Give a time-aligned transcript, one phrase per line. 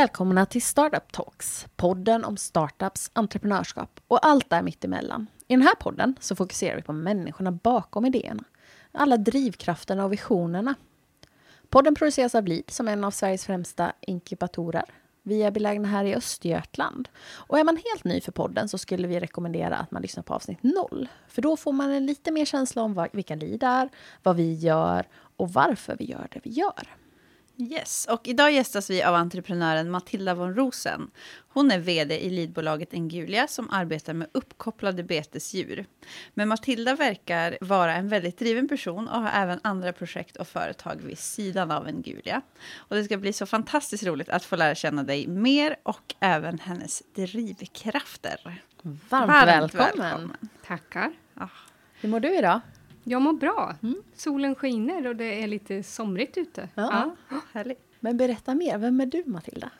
[0.00, 5.26] Välkomna till Startup Talks, podden om startups, entreprenörskap och allt där mittemellan.
[5.48, 8.44] I den här podden så fokuserar vi på människorna bakom idéerna,
[8.92, 10.74] alla drivkrafterna och visionerna.
[11.68, 14.84] Podden produceras av LID som är en av Sveriges främsta inkubatorer.
[15.22, 17.08] Vi är belägna här i Östergötland.
[17.28, 20.34] Och är man helt ny för podden så skulle vi rekommendera att man lyssnar på
[20.34, 21.08] avsnitt 0.
[21.28, 23.88] För då får man en lite mer känsla om vad, vilka LID är,
[24.22, 26.99] vad vi gör och varför vi gör det vi gör.
[27.60, 31.10] Yes, och idag gästas vi av entreprenören Matilda von Rosen.
[31.48, 35.86] Hon är vd i lidbolaget Engulia som arbetar med uppkopplade betesdjur.
[36.34, 40.96] Men Matilda verkar vara en väldigt driven person och har även andra projekt och företag
[40.96, 42.42] vid sidan av Engulia.
[42.76, 46.58] Och det ska bli så fantastiskt roligt att få lära känna dig mer och även
[46.58, 48.62] hennes drivkrafter.
[48.82, 49.98] Varmt, Varmt välkommen.
[49.98, 50.36] välkommen.
[50.66, 51.12] Tackar.
[51.34, 51.48] Ah.
[52.00, 52.60] Hur mår du idag?
[53.04, 53.76] Jag mår bra.
[53.82, 54.02] Mm.
[54.14, 56.68] Solen skiner och det är lite somrigt ute.
[56.74, 57.14] Ja.
[57.28, 57.40] ja.
[57.52, 57.78] Härligt.
[58.00, 59.70] Men berätta mer, vem är du Matilda?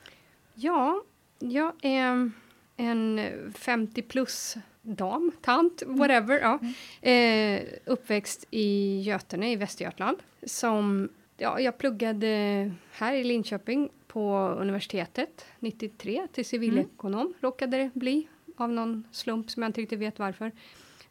[0.55, 1.03] Ja,
[1.39, 2.31] jag är
[2.77, 3.21] en
[3.55, 5.97] 50 plus dam, tant, mm.
[5.97, 6.41] whatever.
[6.41, 6.59] Ja.
[7.03, 7.59] Mm.
[7.61, 10.19] Eh, uppväxt i Götene i Västergötland.
[10.43, 17.35] Som, ja, jag pluggade här i Linköping på universitetet 93 till civilekonom, mm.
[17.41, 20.53] råkade det bli av någon slump som jag inte riktigt vet varför.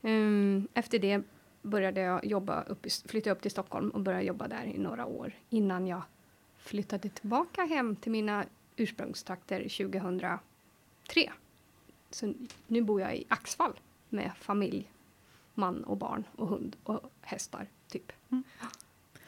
[0.02, 1.21] Um, efter det
[1.61, 5.33] började jag jobba upp, flytta upp till Stockholm och började jobba där i några år
[5.49, 6.02] innan jag
[6.57, 10.39] flyttade tillbaka hem till mina ursprungstrakter 2003.
[12.11, 12.33] Så
[12.67, 14.91] nu bor jag i Axvall med familj,
[15.53, 18.11] man och barn och hund och hästar, typ.
[18.31, 18.43] Mm.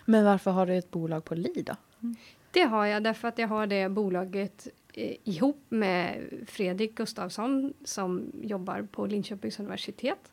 [0.06, 1.76] Men varför har du ett bolag på Li då?
[2.02, 2.16] Mm.
[2.52, 8.32] Det har jag därför att jag har det bolaget eh, ihop med Fredrik Gustavsson som
[8.42, 10.32] jobbar på Linköpings universitet.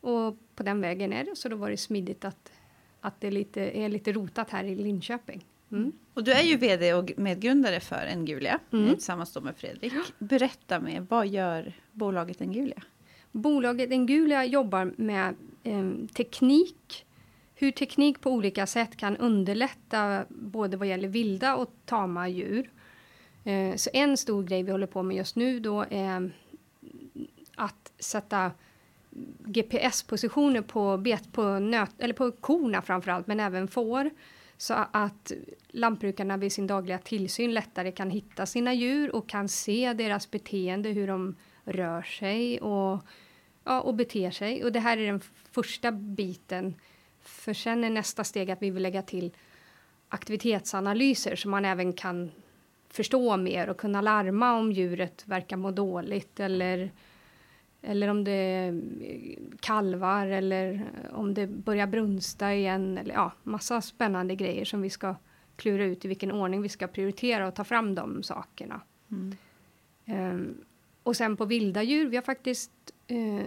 [0.00, 2.52] Och på den vägen är det, så då var det smidigt att,
[3.00, 5.44] att det lite, är lite rotat här i Linköping.
[5.72, 5.92] Mm.
[6.14, 8.94] Och du är ju vd och medgrundare för Engulia mm.
[8.94, 9.92] tillsammans med Fredrik.
[10.18, 12.82] Berätta mer, vad gör bolaget Engulia?
[13.32, 17.06] Bolaget Engulia jobbar med eh, teknik,
[17.54, 22.70] hur teknik på olika sätt kan underlätta både vad gäller vilda och tama djur.
[23.44, 26.32] Eh, så en stor grej vi håller på med just nu då är
[27.56, 28.52] att sätta
[29.46, 34.10] GPS-positioner på, bet, på, nöt, eller på korna framförallt, men även får.
[34.56, 35.32] Så att
[35.68, 40.88] lantbrukarna vid sin dagliga tillsyn lättare kan hitta sina djur och kan se deras beteende,
[40.88, 43.00] hur de rör sig och,
[43.64, 44.64] ja, och beter sig.
[44.64, 45.20] Och det här är den
[45.52, 46.74] första biten.
[47.22, 49.32] För sen är nästa steg att vi vill lägga till
[50.08, 52.30] aktivitetsanalyser så man även kan
[52.88, 56.92] förstå mer och kunna larma om djuret verkar må dåligt eller
[57.82, 58.74] eller om det
[59.60, 62.98] kalvar eller om det börjar brunsta igen.
[62.98, 65.14] Eller ja, massa spännande grejer som vi ska
[65.56, 68.80] klura ut i vilken ordning vi ska prioritera och ta fram de sakerna.
[69.10, 69.36] Mm.
[70.06, 70.64] Um,
[71.02, 72.70] och sen på vilda djur, vi har faktiskt
[73.12, 73.40] uh,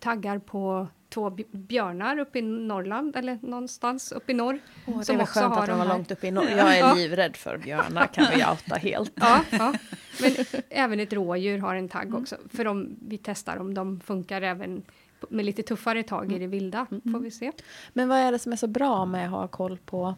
[0.00, 4.58] taggar på två björnar uppe i Norrland, eller någonstans uppe i norr.
[4.86, 6.50] Oh, det var skönt att de var långt uppe i norr.
[6.56, 9.12] Jag är livrädd för björnar, kan vi outa helt.
[9.14, 9.74] Ja, ja,
[10.20, 14.42] Men även ett rådjur har en tagg också, för de, vi testar om de funkar
[14.42, 14.82] även
[15.28, 17.22] med lite tuffare tag i det vilda, får mm.
[17.22, 17.52] vi se.
[17.92, 20.14] Men vad är det som är så bra med att ha koll på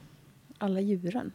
[0.58, 1.32] alla djuren?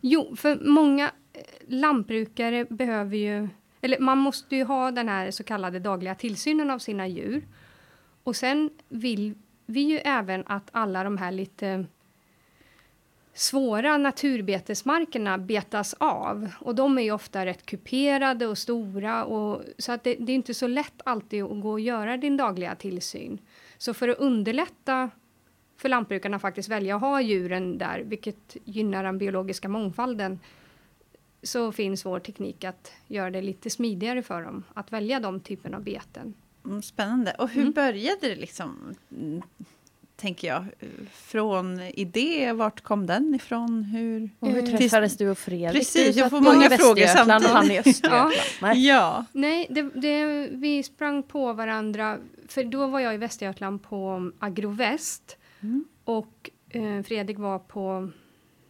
[0.00, 3.48] Jo, för många eh, lantbrukare behöver ju,
[3.80, 7.46] eller man måste ju ha den här så kallade dagliga tillsynen av sina djur.
[8.24, 9.34] Och sen vill
[9.66, 11.84] vi ju även att alla de här lite
[13.34, 16.50] svåra naturbetesmarkerna betas av.
[16.60, 19.24] Och de är ju ofta rätt kuperade och stora.
[19.24, 22.36] Och, så att det, det är inte så lätt alltid att gå och göra din
[22.36, 23.38] dagliga tillsyn.
[23.78, 25.10] Så för att underlätta
[25.76, 30.40] för lantbrukarna faktiskt välja att ha djuren där, vilket gynnar den biologiska mångfalden,
[31.42, 35.76] så finns vår teknik att göra det lite smidigare för dem att välja de typerna
[35.76, 36.34] av beten.
[36.64, 37.34] Mm, spännande.
[37.38, 37.72] Och hur mm.
[37.72, 38.94] började det liksom?
[40.22, 40.64] Tänker jag.
[41.12, 43.82] Från idé, vart kom den ifrån?
[43.82, 45.80] Hur, och hur träffades du och Fredrik?
[45.80, 47.44] Precis, jag får många frågor samtidigt.
[47.44, 48.32] Och han i Östergötland.
[48.62, 49.24] Nej, ja.
[49.32, 52.18] Nej det, det, vi sprang på varandra.
[52.48, 55.36] För då var jag i Västergötland på Agroväst.
[55.60, 55.84] Mm.
[56.04, 58.10] Och eh, Fredrik var på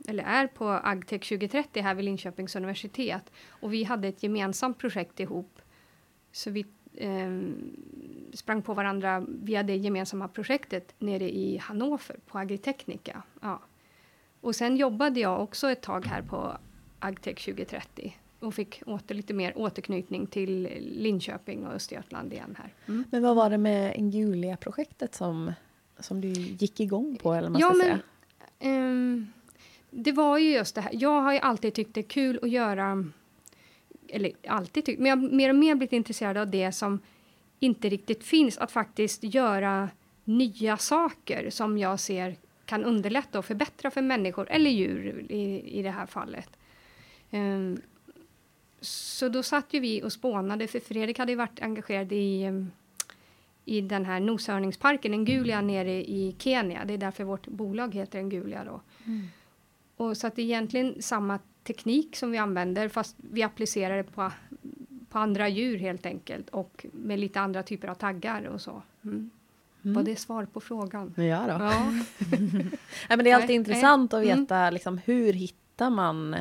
[0.08, 3.32] eller är på Agtech 2030 här vid Linköpings universitet.
[3.48, 5.58] Och vi hade ett gemensamt projekt ihop.
[6.32, 6.66] Så vi eh,
[8.32, 13.22] sprang på varandra via det gemensamma projektet nere i Hannover på Agritechnica.
[13.40, 13.60] Ja.
[14.40, 16.56] Och sen jobbade jag också ett tag här på
[16.98, 22.74] Agtech 2030 och fick åter lite mer återknytning till Linköping och Östergötland igen här.
[22.86, 23.04] Mm.
[23.10, 25.52] Men vad var det med Ingulia-projektet som,
[25.98, 27.32] som du gick igång på?
[27.32, 28.00] Eller man ja, men, säga?
[28.78, 29.32] Um,
[29.90, 30.92] det var ju just det här.
[30.94, 33.04] Jag har ju alltid tyckt det är kul att göra
[34.12, 37.00] eller alltid tyckt, men jag har mer och mer blivit intresserad av det som
[37.60, 39.88] inte riktigt finns, att faktiskt göra
[40.24, 45.82] nya saker som jag ser kan underlätta och förbättra för människor eller djur i, i
[45.82, 46.48] det här fallet.
[47.30, 47.80] Um,
[48.80, 52.70] så då satt ju vi och spånade, för Fredrik hade ju varit engagerad i, um,
[53.64, 56.84] i den här noshörningsparken, Ngulia nere i Kenya.
[56.84, 58.80] Det är därför vårt bolag heter Ngulia då.
[59.06, 59.26] Mm.
[59.96, 64.04] Och så att det är egentligen samma teknik som vi använder, fast vi applicerar det
[64.04, 64.32] på,
[65.08, 68.82] på andra djur helt enkelt och med lite andra typer av taggar och så.
[69.04, 69.30] Mm.
[69.84, 69.94] Mm.
[69.94, 71.14] Var det svar på frågan?
[71.16, 71.64] Ja, då.
[71.64, 71.92] ja.
[73.08, 74.30] Nej, men det är alltid nej, intressant nej.
[74.30, 74.74] att veta mm.
[74.74, 76.36] liksom, hur hittar man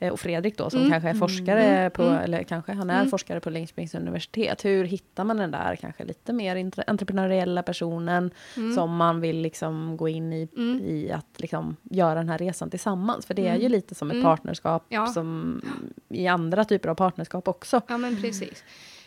[0.00, 0.90] och Fredrik då, som mm.
[0.90, 1.90] kanske är forskare mm.
[1.90, 2.16] på, mm.
[2.16, 3.10] eller kanske han är mm.
[3.10, 4.64] forskare på Linköpings universitet.
[4.64, 8.74] Hur hittar man den där kanske lite mer entreprenöriella personen mm.
[8.74, 10.80] som man vill liksom gå in i, mm.
[10.84, 13.26] i att liksom göra den här resan tillsammans?
[13.26, 15.06] För det är ju lite som ett partnerskap ja.
[15.06, 15.60] som
[16.08, 17.82] i andra typer av partnerskap också.
[17.88, 18.64] Ja, men precis.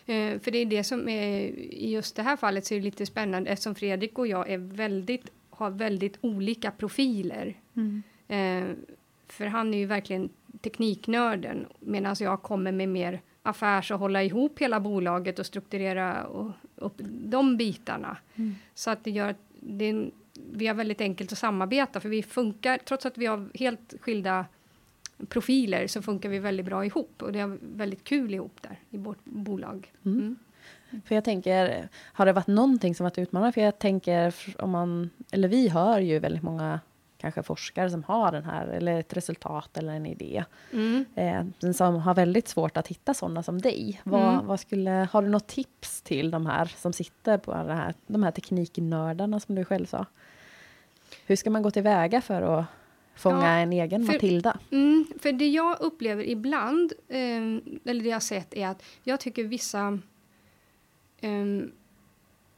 [0.08, 2.84] Uh, för det är det som är, i just det här fallet så är det
[2.84, 7.56] lite spännande eftersom Fredrik och jag är väldigt, har väldigt olika profiler.
[7.76, 8.74] Uh,
[9.28, 14.58] för han är ju verkligen tekniknörden medan jag kommer med mer affärs och hålla ihop
[14.58, 18.16] hela bolaget och strukturera och, upp de bitarna.
[18.34, 18.54] Mm.
[18.74, 20.10] Så att det gör att det
[20.52, 24.46] vi har väldigt enkelt att samarbeta för vi funkar, trots att vi har helt skilda
[25.28, 28.98] profiler så funkar vi väldigt bra ihop och det är väldigt kul ihop där i
[28.98, 29.92] vårt bolag.
[30.04, 30.18] Mm.
[30.90, 31.02] Mm.
[31.04, 33.52] För jag tänker, har det varit någonting som varit utmanande?
[33.52, 36.80] För jag tänker, om man, eller vi hör ju väldigt många
[37.20, 40.44] kanske forskare som har den här, eller ett resultat eller en idé.
[40.72, 41.04] Mm.
[41.14, 44.00] Eh, som har väldigt svårt att hitta sådana som dig.
[44.04, 44.46] Vad, mm.
[44.46, 48.22] vad, skulle, har du något tips till de här som sitter på det här, de
[48.22, 50.06] här tekniknördarna som du själv sa?
[51.26, 52.64] Hur ska man gå tillväga för att
[53.14, 54.58] fånga ja, en egen för, Matilda?
[54.70, 57.18] Mm, för det jag upplever ibland, eh,
[57.84, 59.98] eller det jag har sett, är att jag tycker vissa
[61.20, 61.30] eh,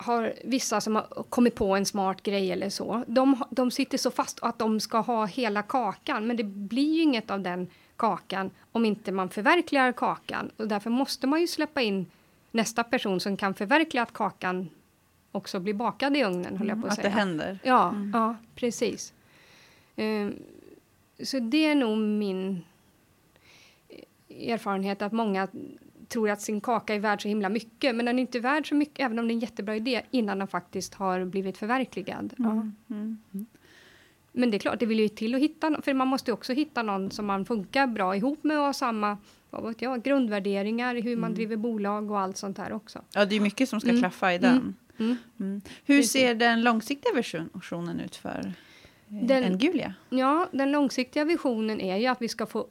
[0.02, 4.10] har vissa som har kommit på en smart grej eller så, de, de sitter så
[4.10, 7.66] fast att de ska ha hela kakan, men det blir ju inget av den
[7.96, 10.50] kakan om inte man förverkligar kakan.
[10.56, 12.06] Och därför måste man ju släppa in
[12.50, 14.68] nästa person som kan förverkliga att kakan
[15.32, 17.08] också blir bakad i ugnen, höll jag på att, mm, att säga.
[17.08, 17.58] det händer.
[17.62, 18.10] Ja, mm.
[18.14, 19.12] ja precis.
[19.96, 20.34] Um,
[21.22, 22.64] så det är nog min
[24.28, 25.48] erfarenhet att många
[26.12, 28.74] tror att sin kaka är värd så himla mycket, men den är inte värd så
[28.74, 32.34] mycket, även om det är en jättebra idé, innan den faktiskt har blivit förverkligad.
[32.38, 32.50] Mm.
[32.90, 33.18] Mm.
[33.34, 33.46] Mm.
[34.32, 36.82] Men det är klart, det vill ju till att hitta, för man måste också hitta
[36.82, 39.18] någon som man funkar bra ihop med och har samma
[39.50, 41.34] vad vet jag, grundvärderingar, hur man mm.
[41.34, 43.02] driver bolag och allt sånt här också.
[43.14, 44.00] Ja, det är mycket som ska mm.
[44.00, 44.74] klaffa i den.
[44.98, 45.60] Mm.
[45.84, 48.54] Hur ser den långsiktiga versionen ut för
[49.08, 49.94] eh, den, en Gulia?
[50.08, 52.66] Ja, den långsiktiga visionen är ju att vi ska få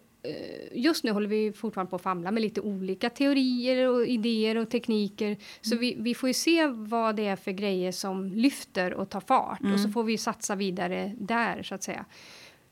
[0.71, 4.69] just nu håller vi fortfarande på att famla med lite olika teorier och idéer och
[4.69, 5.25] tekniker.
[5.25, 5.37] Mm.
[5.61, 9.19] Så vi, vi får ju se vad det är för grejer som lyfter och tar
[9.19, 9.73] fart mm.
[9.73, 9.93] och så mm.
[9.93, 12.05] får vi satsa vidare där så att säga.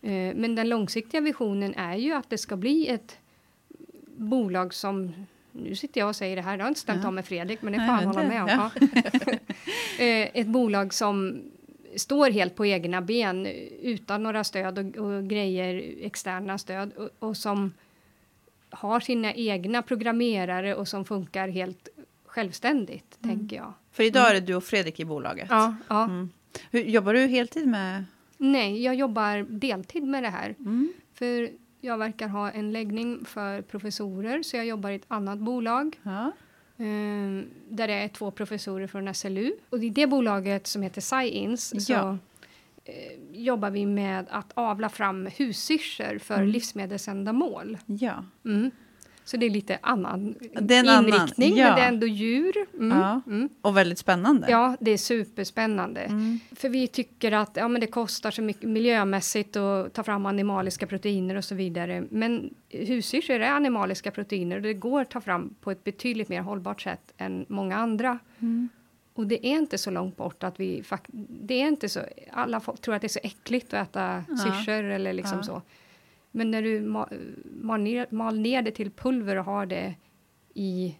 [0.02, 3.18] Eh, men den långsiktiga visionen är ju att det ska bli ett
[4.16, 5.14] bolag som
[5.52, 7.08] nu sitter jag och säger det här, det har inte stämt ja.
[7.08, 8.50] av med Fredrik, men det får han hålla med om.
[8.50, 8.72] Ja.
[10.00, 11.42] Eh, ett bolag som
[12.00, 13.46] står helt på egna ben
[13.82, 17.74] utan några stöd och, och grejer, externa stöd och, och, som
[18.70, 21.90] har sina egna programmerare och som funkar helt
[22.26, 23.38] självständigt, mm.
[23.38, 23.74] tänker jag.
[23.92, 25.48] För idag är det du och Fredrik i bolaget?
[25.50, 25.76] Ja.
[25.88, 26.04] ja.
[26.04, 26.30] Mm.
[26.72, 28.06] Hur, jobbar du heltid med?
[28.38, 30.56] Nej, jag jobbar deltid med det här.
[30.60, 30.94] Mm.
[31.14, 31.50] För
[31.82, 36.00] jag verkar ha en läggning för professorer, så jag jobbar i ett annat bolag.
[36.04, 36.32] Ja.
[36.82, 39.52] Um, där det är två professorer från SLU.
[39.70, 42.18] Och i det bolaget som heter Science så ja.
[42.90, 42.96] uh,
[43.32, 46.48] jobbar vi med att avla fram hussyrsor för mm.
[46.48, 47.78] livsmedelsändamål.
[47.86, 48.26] Ja.
[48.46, 48.72] Mm.
[49.30, 51.68] Så det är lite annan är inriktning, annan, ja.
[51.68, 52.56] men det är ändå djur.
[52.74, 53.22] Mm, ja.
[53.28, 53.50] mm.
[53.62, 54.48] Och väldigt spännande.
[54.50, 56.02] Ja, det är superspännande.
[56.02, 56.40] Mm.
[56.52, 60.88] För vi tycker att ja, men det kostar så mycket miljömässigt att ta fram animaliska
[60.88, 62.04] proteiner och så vidare.
[62.10, 66.42] Men husdjur är animaliska proteiner och det går att ta fram på ett betydligt mer
[66.42, 68.20] hållbart sätt än många andra.
[68.40, 68.70] Mm.
[69.14, 70.84] Och det är inte så långt bort att vi...
[71.28, 72.00] Det är inte så...
[72.32, 74.38] Alla tror att det är så äckligt att äta ja.
[74.38, 75.62] syrsor eller liksom så.
[76.32, 76.82] Men när du
[77.62, 79.96] mal ner, mal ner det till pulver och har det
[80.54, 80.96] i,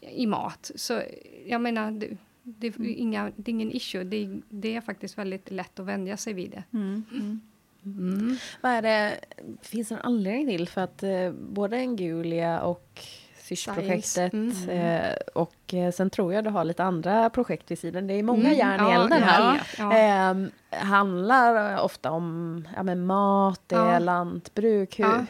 [0.00, 1.02] i mat, så
[1.46, 2.94] jag menar, det, det, är, mm.
[2.96, 4.04] inga, det är ingen issue.
[4.04, 6.64] Det, det, är faktiskt väldigt lätt att vänja sig vid det.
[6.72, 7.04] Mm.
[7.12, 7.40] Mm.
[7.84, 8.36] Mm.
[8.60, 9.20] Vad är det,
[9.62, 13.00] finns det en anledning till för att eh, både Ngulia och
[13.44, 14.04] Sysch-projektet.
[14.32, 14.72] Science.
[14.72, 18.06] Eh, och eh, sen tror jag du har lite andra projekt vid sidan.
[18.06, 19.52] Det är många Mm, järn i ja, elden här.
[19.52, 19.96] vet, ja.
[19.98, 23.98] Eh, handlar ofta om ja, men mat, det är Ja.
[23.98, 24.98] lantbruk.
[24.98, 25.24] Hur, Ja.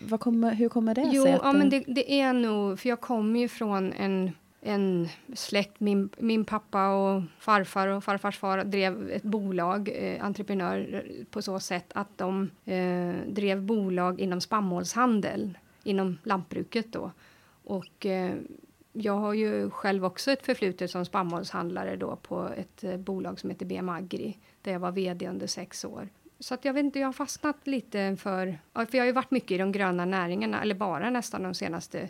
[0.00, 1.32] vad kommer, hur kommer det Jo, sig?
[1.32, 5.80] att ja, men det, det är nog, för jag kommer ju från en, en släkt,
[5.80, 11.60] min, min pappa och farfar och farfars far drev ett bolag, eh, entreprenör, på så
[11.60, 17.10] sätt att de eh, drev bolag inom spannmålshandel, inom lantbruket då.
[17.70, 18.36] Och eh,
[18.92, 23.50] jag har ju själv också ett förflutet som spannmålshandlare då på ett eh, bolag som
[23.50, 26.08] heter BM Agri, där jag var vd under sex år.
[26.38, 29.30] Så att jag vet inte, jag har fastnat lite för, för jag har ju varit
[29.30, 32.08] mycket i de gröna näringarna, eller bara nästan de senaste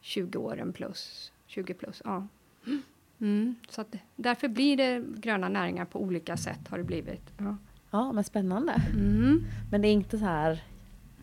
[0.00, 2.26] 20 åren plus, 20 plus, ja.
[3.20, 7.32] Mm, så att därför blir det gröna näringar på olika sätt har det blivit.
[7.38, 7.56] Ja.
[7.90, 8.82] Ja, men spännande.
[8.94, 9.44] Mm.
[9.70, 10.62] Men det är inte så här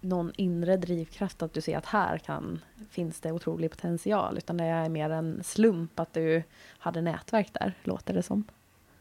[0.04, 4.64] någon inre drivkraft att du ser att här kan, finns det otrolig potential, utan det
[4.64, 6.44] är mer en slump att du
[6.78, 8.44] hade nätverk där, låter det som.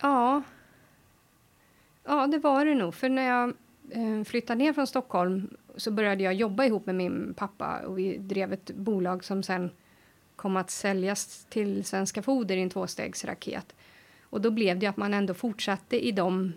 [0.00, 0.42] Ja.
[2.04, 2.94] Ja, det var det nog.
[2.94, 3.54] För när jag
[3.90, 8.18] eh, flyttade ner från Stockholm så började jag jobba ihop med min pappa och vi
[8.18, 9.70] drev ett bolag som sen
[10.36, 13.74] kom att säljas till Svenska Foder i en tvåstegsraket.
[14.22, 16.52] Och då blev det att man ändå fortsatte i de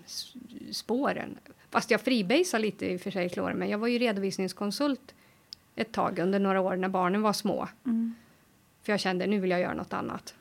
[0.72, 1.38] spåren.
[1.70, 3.70] Fast jag freebasade lite i och för sig, slår mig.
[3.70, 5.16] Jag var ju redovisningskonsult
[5.76, 7.68] ett tag under några år när barnen var små.
[8.84, 10.36] För jag kände nu vill jag göra något annat.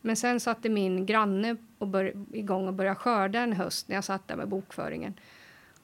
[0.00, 4.04] Men sen satte min granne och bör, igång och började skörda en höst när jag
[4.04, 5.14] satt där med bokföringen.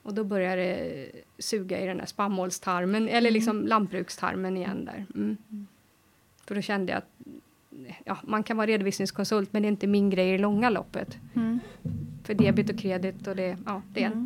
[0.02, 5.06] Och då började det suga i den där spannmålstarmen, eller liksom lantbrukstarmen igen där.
[5.14, 5.36] Mm.
[6.44, 7.08] För då kände jag att
[8.04, 11.18] ja, man kan vara redovisningskonsult, men det är inte min grej i det långa loppet.
[12.24, 14.19] För debit och kredit och det, ja, det är, ja.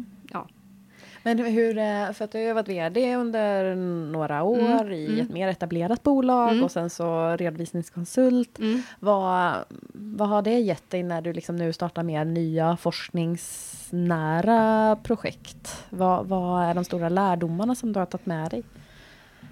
[1.26, 3.74] Men hur, eh, för att du har varit VD under
[4.12, 5.20] några år Mm, i mm.
[5.20, 6.64] ett mer etablerat bolag Mm.
[6.64, 8.58] och sen så redovisningskonsult.
[8.58, 8.82] Mm.
[9.00, 9.54] Vad,
[9.92, 15.84] vad har det gett dig när du liksom nu startar mer nya forskningsnära projekt?
[15.90, 18.62] Vad, vad är de stora lärdomarna som du har tagit med dig?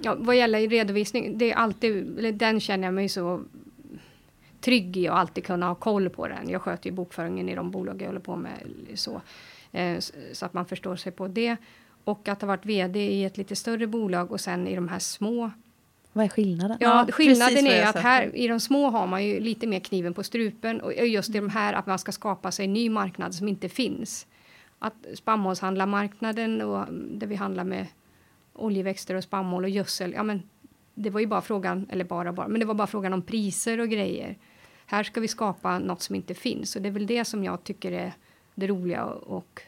[0.03, 3.41] Ja, vad gäller redovisning, det är alltid, den känner jag mig så
[4.61, 6.49] trygg i och alltid kunna ha koll på den.
[6.49, 8.53] Jag sköter ju bokföringen i de bolag jag håller på med
[8.95, 9.21] så,
[10.33, 11.57] så att man förstår sig på det.
[12.05, 14.99] Och att ha varit VD i ett lite större bolag och sen i de här
[14.99, 15.51] små.
[16.13, 16.77] Vad är skillnaden?
[16.81, 20.23] Ja, skillnaden är att här i de små har man ju lite mer kniven på
[20.23, 23.49] strupen och just i de här att man ska skapa sig en ny marknad som
[23.49, 24.27] inte finns.
[24.79, 27.87] Att spannmålshandlarmarknaden och mm, där vi handlar med
[28.53, 30.43] oljeväxter och spannmål och gödsel, ja men
[30.95, 33.81] det var ju bara frågan, eller bara bara, men det var bara frågan om priser
[33.81, 34.39] och grejer.
[34.87, 37.65] Här ska vi skapa något som inte finns och det är väl det som jag
[37.65, 38.13] tycker är
[38.55, 39.63] det roliga och,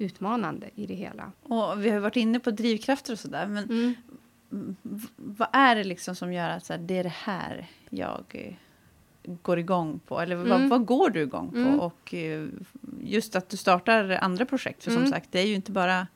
[0.00, 1.32] utmanande i det hela.
[1.42, 3.46] Och vi har varit inne på drivkrafter och sådär.
[3.46, 3.64] Men
[4.50, 4.76] Mm.
[5.16, 8.54] vad är det liksom som gör att så här, det är det här jag eh,
[9.42, 10.20] går igång på?
[10.20, 10.68] Eller vad, Mm.
[10.68, 11.56] vad går du igång på?
[11.58, 11.80] Mm.
[11.80, 12.46] Och eh,
[13.02, 14.84] just att du startar andra projekt.
[14.84, 15.10] För som Mm.
[15.12, 16.06] sagt, det är ju inte bara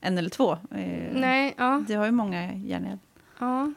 [0.00, 0.52] en eller två.
[0.52, 1.84] Eh, Nej, ja.
[1.88, 2.98] Det har ju många järn i elden.
[3.38, 3.72] Ja,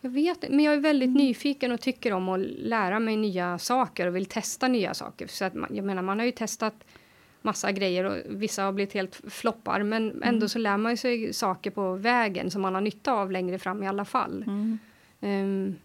[0.00, 4.06] jag vet Men jag är väldigt nyfiken och tycker om att lära mig nya saker
[4.06, 5.26] och vill testa nya saker.
[5.26, 6.74] Så att man, jag menar, man har ju testat
[7.42, 9.82] massa grejer och vissa har blivit helt floppar.
[9.82, 13.58] Men ändå så lär man sig saker på vägen som man har nytta av längre
[13.58, 14.44] fram i alla fall.
[15.20, 15.76] Ehm,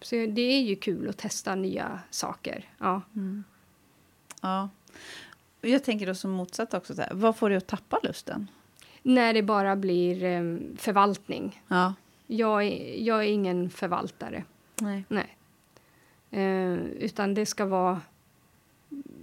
[0.00, 2.64] så det är ju kul att testa nya saker.
[2.78, 3.02] Ja.
[4.42, 4.68] Ja.
[5.62, 8.48] Och Jag tänker då som motsatt också, så här, vad får du att tappa lusten?
[9.02, 11.62] När det bara blir em, förvaltning.
[11.68, 11.94] Ja.
[12.26, 14.44] Jag är, jag är ingen förvaltare.
[14.80, 15.04] Nej.
[15.08, 15.36] Nej.
[16.30, 18.00] Eh, utan det ska vara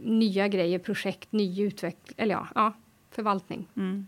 [0.04, 2.74] nya grejer, projekt, ny utveckling, eller ja, ja
[3.12, 3.68] förvaltning.
[3.76, 4.08] Mm.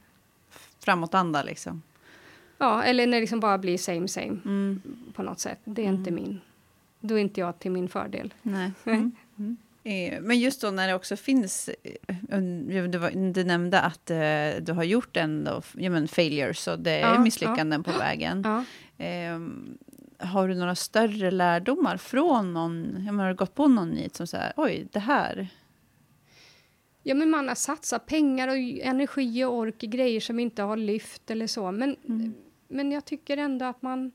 [0.80, 1.82] Framåtanda liksom.
[2.58, 4.82] Ja, eller när det liksom bara blir same same Mm.
[5.13, 5.60] på något sätt.
[5.63, 6.42] Det är inte min.
[7.00, 8.34] Då är inte jag till min fördel.
[8.42, 8.72] Nej.
[8.86, 9.12] Mm.
[9.38, 9.58] Mm.
[9.84, 12.39] Eh, Men just då när det också finns, eh,
[13.34, 14.18] du, nämnde att eh,
[14.62, 18.42] du har gjort en då, ja, men failures, så det är Ja, misslyckanden på vägen.
[18.46, 18.63] Ja.
[20.19, 24.15] Har du några större lärdomar från någon, ja, men har du gått på någon nit
[24.15, 25.47] som säger oj, det här,
[27.03, 30.77] ja, men man har satsat pengar och energi och ork i grejer som inte har
[30.77, 31.71] lyft eller så.
[31.71, 31.95] Men,
[32.67, 34.11] men jag tycker ändå att man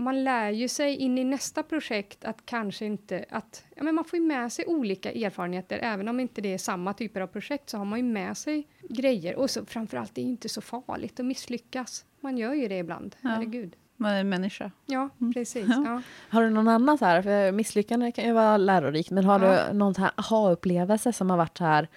[0.00, 4.04] man lär ju sig in i nästa projekt att kanske inte att ja, men man
[4.04, 7.70] får ju med sig olika erfarenheter även om inte det är samma typer av projekt
[7.70, 10.60] så har man ju med sig grejer och så framförallt det är ju inte så
[10.60, 12.04] farligt att misslyckas.
[12.20, 13.28] Man gör ju det ibland, Ja.
[13.28, 13.76] herregud.
[14.00, 14.70] Man är en människa?
[14.86, 15.66] Ja, precis.
[15.68, 15.82] Ja.
[15.86, 16.02] Ja.
[16.30, 19.68] Har du någon annan så här, för misslyckande kan ju vara lärorikt, men har Ja.
[19.68, 21.88] du någon så här aha-upplevelse som har varit så här,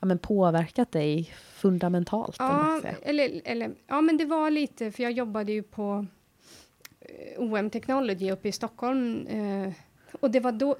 [0.00, 2.36] ja men påverkat dig fundamentalt?
[2.38, 6.06] Ja, eller, eller, ja, men det var lite, för jag jobbade ju på
[7.38, 9.26] OM Technology uppe i Stockholm.
[9.26, 9.72] Eh,
[10.20, 10.76] och det var då,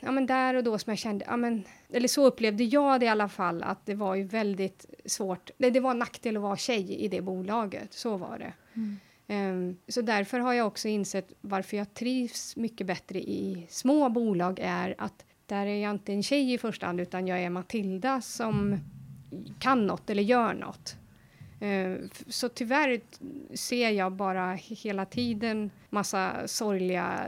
[0.00, 1.62] ja men där och då som jag kände, ja men,
[1.92, 5.50] eller så upplevde jag det i alla fall, att det var ju väldigt svårt.
[5.58, 8.52] Det, det var en nackdel att vara tjej i det bolaget, så var det.
[8.74, 8.96] Mm.
[9.30, 14.58] Um, så därför har jag också insett varför jag trivs mycket bättre i små bolag
[14.62, 18.20] är att där är jag inte en tjej i första hand utan jag är Matilda
[18.20, 18.78] som
[19.58, 20.96] kan något eller gör något.
[21.62, 23.00] Uh, så tyvärr
[23.56, 27.26] ser jag bara hela tiden massa sorgliga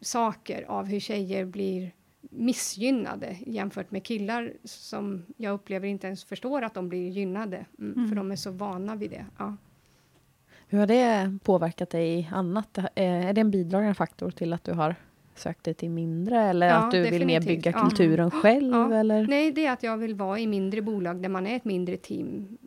[0.00, 6.62] saker av hur tjejer blir missgynnade jämfört med killar som jag upplever inte ens förstår
[6.62, 8.08] att de blir gynnade, mm, mm.
[8.08, 9.26] för de är så vana vid det.
[9.38, 9.56] Ja.
[10.72, 12.78] Hur har det påverkat dig annat?
[12.94, 14.94] Är det en bidragande faktor till att du har
[15.34, 17.20] sökt dig till mindre eller ja, att du definitivt.
[17.20, 18.40] vill mer bygga kulturen ja.
[18.40, 18.74] själv?
[18.74, 18.94] Ja.
[18.94, 19.26] Eller?
[19.26, 21.96] Nej, det är att jag vill vara i mindre bolag där man är ett mindre
[21.96, 22.58] team,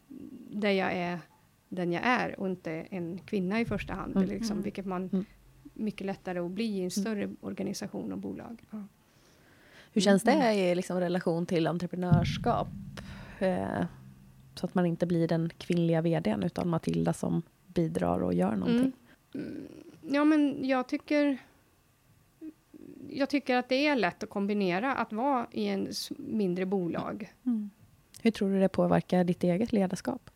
[0.49, 1.19] där jag är
[1.69, 4.29] den jag är och inte en kvinna i första hand, mm.
[4.29, 5.25] liksom, vilket man mm
[5.75, 6.89] mycket lättare att bli i en mm.
[6.89, 7.37] större mm.
[7.41, 8.63] organisation och bolag.
[9.93, 10.57] Hur känns det mm.
[10.57, 12.67] i liksom relation till entreprenörskap?
[13.39, 13.85] Eh,
[14.55, 17.41] så att man inte blir den kvinnliga vdn utan Matilda som
[17.75, 18.93] bidrar och gör någonting.
[19.33, 19.67] Mm.
[20.01, 21.37] Ja, men jag tycker
[23.09, 27.33] jag tycker att det är lätt att kombinera att vara i en mindre bolag.
[27.45, 27.69] Mm.
[28.21, 30.29] Hur tror du det påverkar ditt eget ledarskap?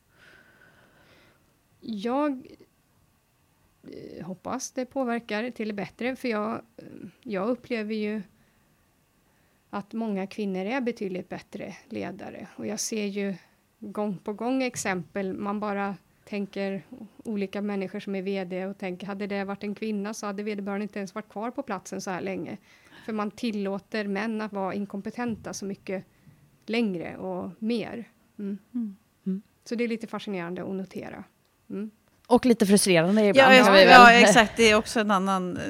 [1.81, 2.47] Jag
[3.83, 6.61] Eh, hoppas det påverkar till det bättre, för jag,
[7.23, 8.21] jag upplever ju
[9.69, 13.35] att många kvinnor är betydligt bättre ledare och jag ser ju
[13.79, 15.95] gång på gång exempel, man bara
[16.29, 16.83] tänker
[17.23, 20.83] olika människor som är VD och tänker hade det varit en kvinna så hade vederbörande
[20.83, 22.57] inte ens varit kvar på platsen så här länge.
[23.05, 26.05] För man tillåter män att vara inkompetenta så mycket
[26.65, 28.09] längre och mer.
[28.39, 28.57] Mm.
[28.73, 28.95] Mm.
[29.25, 29.41] mm.
[29.63, 31.23] Så det är lite fascinerande att notera.
[31.69, 31.91] Mm.
[32.27, 33.55] Och lite frustrerande ibland.
[33.55, 34.57] Ja, ja, exakt.
[34.57, 35.63] Det är också en annan eh,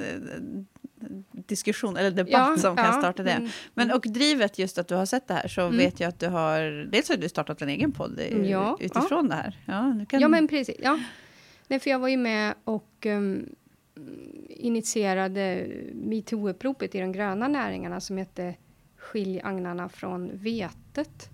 [1.50, 3.32] diskussion eller debatt ja, som kan ja, starta det.
[3.32, 3.98] Mm, men mm.
[3.98, 5.78] och drivet just att du har sett det här så mm.
[5.78, 9.36] vet jag att du har, dels har du startat en egen podd ja, utifrån det
[9.36, 9.58] här.
[9.66, 10.20] Ja, kan...
[10.20, 10.76] ja men precis.
[10.80, 11.00] Ja.
[11.68, 13.46] Nej, för jag var ju med och um,
[14.50, 18.56] initierade metoo-uppropet i de gröna näringarna som hette
[18.98, 21.30] Skilj agnarna från vetet.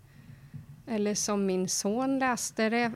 [0.88, 2.92] Eller som min son läste det,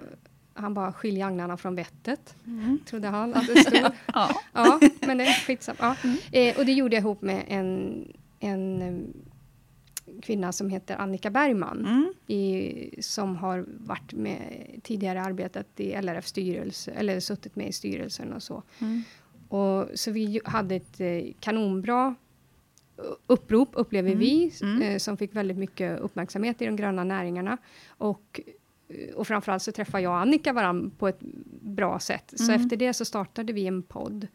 [0.59, 2.79] han bara skilja agnarna från vettet, mm.
[2.85, 3.91] trodde han att det stod.
[4.13, 4.41] ja.
[4.53, 5.77] ja, men det är skitsamma.
[5.79, 5.95] Ja.
[6.03, 6.17] Mm.
[6.31, 8.03] Eh, och det gjorde jag ihop med en,
[8.39, 9.13] en um,
[10.21, 12.13] kvinna som heter Annika Bergman, mm.
[12.27, 18.33] i, som har varit med, tidigare arbetat i LRF styrelse, eller suttit med i styrelsen
[18.33, 18.63] och så.
[18.79, 19.03] Mm.
[19.49, 22.15] Och, så vi hade ett eh, kanonbra
[23.27, 24.19] upprop, upplever mm.
[24.19, 24.81] vi, mm.
[24.81, 27.57] eh, som fick väldigt mycket uppmärksamhet i de gröna näringarna.
[27.87, 28.41] Och
[29.15, 31.19] och framförallt så träffade jag och Annika varandra på ett
[31.61, 32.33] bra sätt.
[32.35, 32.61] Så mm.
[32.61, 34.27] efter det så startade vi en podd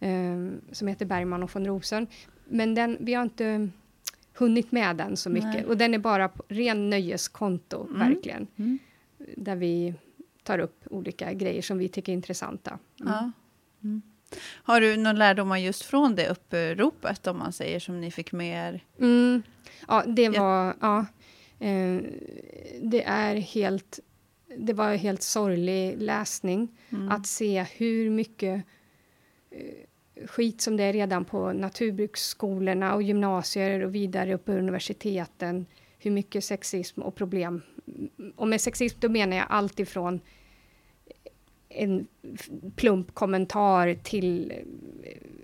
[0.00, 2.06] eh, som heter Bergman och von Rosen.
[2.44, 3.68] Men den, vi har inte
[4.34, 5.54] hunnit med den så mycket.
[5.54, 5.64] Nej.
[5.64, 7.98] Och den är bara på ren nöjeskonto, mm.
[7.98, 8.46] verkligen.
[8.56, 8.78] Mm.
[9.36, 9.94] Där vi
[10.42, 12.78] tar upp olika grejer som vi tycker är intressanta.
[13.00, 13.12] Mm.
[13.12, 13.32] Ja.
[13.82, 14.02] Mm.
[14.62, 18.68] Har du någon lärdomar just från det uppropet, om man säger, som ni fick med
[18.68, 18.84] er?
[18.98, 19.42] Mm.
[19.88, 20.74] Ja, det var...
[20.80, 20.98] Ja.
[20.98, 21.04] Eh,
[22.80, 24.00] det är helt...
[24.56, 27.08] Det var helt sorglig läsning mm.
[27.08, 28.64] att se hur mycket
[29.50, 35.66] eh, skit som det är redan på naturbruksskolorna och gymnasier och vidare upp på universiteten.
[35.98, 37.62] Hur mycket sexism och problem.
[38.36, 40.20] Och med sexism då menar jag allt ifrån
[41.68, 42.06] en
[42.76, 44.52] plump kommentar till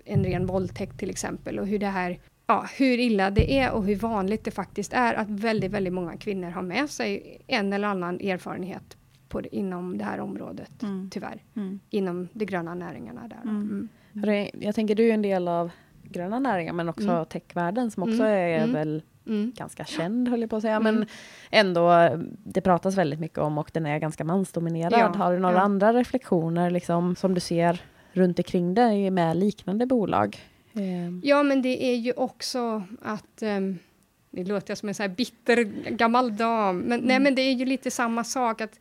[0.05, 3.85] en ren våldtäkt till exempel och hur det här ja, hur illa det är och
[3.85, 7.87] hur vanligt det faktiskt är att väldigt, väldigt många kvinnor har med sig en eller
[7.87, 8.97] annan erfarenhet
[9.29, 11.09] på inom det här området, mm.
[11.09, 11.43] tyvärr.
[11.55, 11.79] Mm.
[11.89, 13.27] Inom de gröna näringarna.
[13.27, 13.41] Där.
[13.43, 13.89] Mm.
[14.13, 14.49] mm.
[14.53, 15.71] Jag tänker, du är en del av
[16.03, 17.25] gröna näringar, men också mm.
[17.25, 18.69] techvärlden som också mm.
[18.69, 19.01] är väl
[19.53, 20.79] ganska känd, höll jag på att säga.
[20.79, 21.05] Men
[21.51, 21.91] ändå,
[22.43, 24.93] det pratas väldigt mycket om och den är ganska mansdominerad.
[24.93, 25.07] Ja.
[25.07, 25.61] Har du några ja.
[25.61, 27.81] andra reflektioner liksom, som du ser
[28.11, 30.39] runt omkring dig med liknande bolag?
[30.75, 31.21] Mm.
[31.23, 33.41] Ja, men det är ju också att...
[33.41, 33.79] Um,
[34.31, 37.05] nu låter jag som en så här bitter gammal dam, men, mm.
[37.05, 38.61] nej, men det är ju lite samma sak.
[38.61, 38.79] att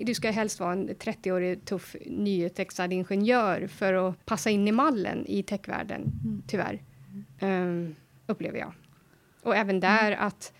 [0.00, 5.26] du ska helst vara en 30-årig tuff nyutexad ingenjör för att passa in i mallen
[5.26, 6.42] i techvärlden, mm.
[6.46, 6.82] tyvärr.
[7.40, 7.94] Um,
[8.26, 8.72] upplever jag.
[9.42, 10.26] Och även där mm.
[10.26, 10.52] att...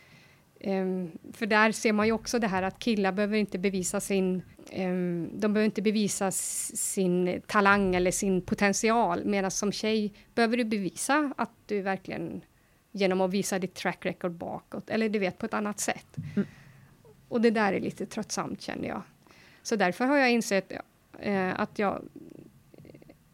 [0.61, 4.42] Um, för där ser man ju också det här att killar behöver inte bevisa sin
[4.73, 10.64] um, de behöver inte bevisa sin talang eller sin potential, medan som tjej behöver du
[10.64, 12.40] bevisa att du verkligen
[12.92, 16.16] genom att visa ditt track record bakåt, eller du vet, på ett annat sätt.
[16.37, 16.49] Mm.
[17.29, 19.03] Och det där är lite tröttsamt känner jag.
[19.62, 20.73] Så därför har jag insett
[21.27, 22.03] uh, att jag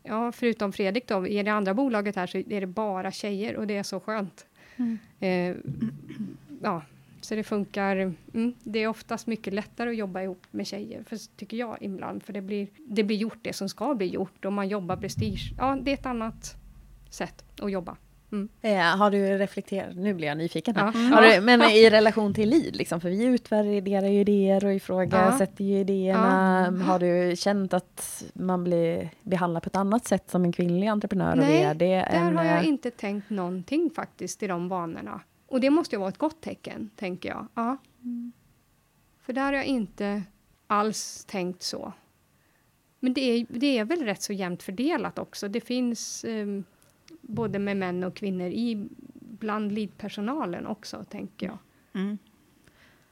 [0.02, 3.66] ja, förutom Fredrik då, i det andra bolaget här så är det bara tjejer och
[3.66, 4.46] det är så skönt.
[4.76, 4.98] Mm.
[5.20, 5.56] Eh,
[6.62, 6.82] ja,
[7.24, 7.96] så det funkar.
[7.96, 12.22] Mm, det är oftast mycket lättare att jobba ihop med tjejer, för, tycker jag ibland,
[12.22, 15.52] för det blir, det blir gjort det som ska bli gjort och man jobbar prestige.
[15.58, 16.56] Ja, det är ett annat
[17.10, 17.96] sätt att jobba.
[18.32, 18.48] Mm.
[18.60, 20.92] Eh, har du reflekterat, nu blir jag nyfiken här.
[20.94, 21.34] Ja.
[21.34, 25.78] Du, men i relation till LID, liksom, för vi utvärderar ju idéer och ifrågasätter ju
[25.78, 26.74] idéerna.
[26.86, 31.36] Har du känt att man blir behandlad på ett annat sätt som en kvinnlig entreprenör
[31.36, 31.86] Nej, och VD?
[31.86, 35.20] Där än, har jag eh, inte tänkt någonting faktiskt i de banorna.
[35.52, 37.46] Och det måste ju vara ett gott tecken, tänker jag.
[37.54, 37.76] Ja.
[39.20, 40.22] För där har jag inte
[40.66, 41.92] alls tänkt så.
[43.00, 45.48] Men det är, det är väl rätt så jämnt fördelat också.
[45.48, 46.60] Det finns eh,
[47.20, 51.58] både med män och kvinnor i bland leadpersonalen också, tänker jag.
[51.94, 52.18] Mm.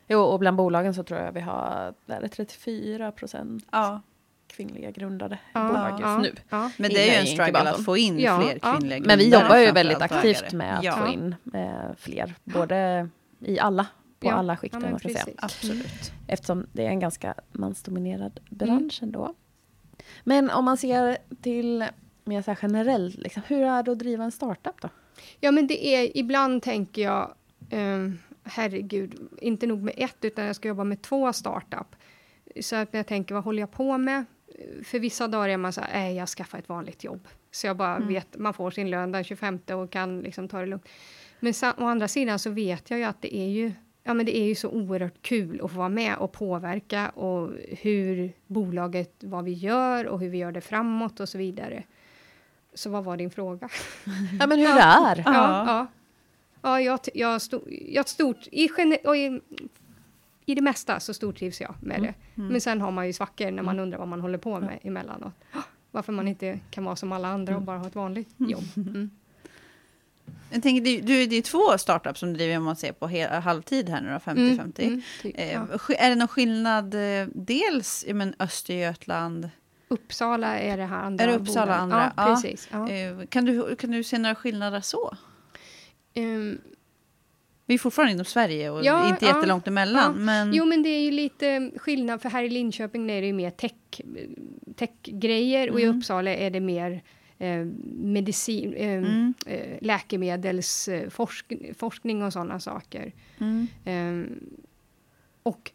[0.08, 4.00] Jo, och bland bolagen så tror jag vi har är det 34 procent Ja,
[4.50, 6.32] kvinnliga grundade Ja, bolag just ja, nu.
[6.50, 6.70] Ja.
[6.76, 8.76] men det är ju en struggle att få in Ja, fler ja.
[8.78, 10.92] kvinnliga Men vi grundare, jobbar ju väldigt aktivt med att ja.
[10.96, 13.08] få in eh, fler, både
[13.40, 13.86] i alla,
[14.20, 15.24] på Ja, alla skikt ja, om men man ska säga.
[15.24, 15.38] precis.
[15.42, 16.12] Absolut.
[16.28, 18.58] Eftersom det är en ganska mansdominerad Mm.
[18.58, 19.34] bransch ändå.
[20.24, 21.84] Men om man ser till
[22.24, 24.88] mer så här generellt, liksom, hur är det att driva en startup då?
[25.40, 27.34] Ja, men det är ibland tänker jag,
[27.72, 31.96] um, herregud, inte nog med ett, utan jag ska jobba med två startup.
[32.60, 34.24] Så att jag tänker, vad håller jag på med?
[34.84, 37.28] För vissa dagar är man så här, nej, jag skaffar ett vanligt jobb.
[37.50, 40.66] Så jag bara vet, man får sin lön den 25 och kan liksom ta det
[40.66, 40.88] lugnt.
[41.40, 44.26] Men sa, å andra sidan så vet jag ju att det är ju, ja men
[44.26, 49.14] det är ju så oerhört kul att få vara med och påverka och hur bolaget,
[49.20, 51.82] vad vi gör och hur vi gör det framåt och så vidare.
[52.74, 53.68] Så vad var din fråga?
[54.40, 55.22] Ja, men hur det är.
[55.26, 55.86] Ja, ja.
[56.62, 58.68] ja jag, t- jag, stod, jag stort, i,
[59.04, 59.40] och i,
[60.50, 62.14] I det mesta så stortrivs jag med det.
[62.34, 65.32] Men sen har man ju svackor när man undrar vad man håller på med emellanåt.
[65.90, 68.64] Varför man inte kan vara som alla andra och bara ha ett vanligt jobb.
[68.76, 69.10] Mm.
[70.52, 73.30] Jag tänker, det, du, det är två startups som driver om man ser på hel,
[73.30, 74.58] halvtid här nu då, 50-50.
[74.58, 75.66] Mm, typ, Eh, ja.
[75.98, 79.50] Är det någon skillnad eh, dels i men Östergötland?
[79.88, 81.24] Uppsala är det här andra.
[81.24, 82.12] Är det Uppsala andra?
[82.16, 82.68] Ja, precis.
[82.72, 82.88] Ja.
[82.90, 85.16] Eh, Kan, du, kan du se några skillnader så?
[86.14, 86.58] Ehm,
[87.70, 90.02] Vi är fortfarande inom Sverige och Ja, inte ja, jättelångt emellan.
[90.16, 90.20] ja.
[90.24, 93.32] Men, Jo, men det är ju lite skillnad, för här i Linköping är det ju
[93.32, 93.72] mer tech,
[94.76, 95.96] techgrejer och i Mm.
[95.98, 97.02] Uppsala är det mer
[97.38, 99.34] eh, medicin, eh, Mm.
[99.46, 103.12] eh, läkemedelsforskning forskning och sådana saker.
[103.38, 104.36] mm, Eh,
[105.42, 105.70] och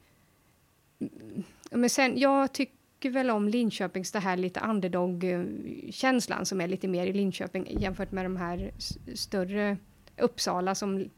[1.00, 6.88] mm, men sen, jag tycker väl om Linköpings det här lite underdog-känslan som är lite
[6.88, 8.72] mer i Linköping jämfört med de här
[9.16, 9.78] större
[10.18, 11.10] Uppsala som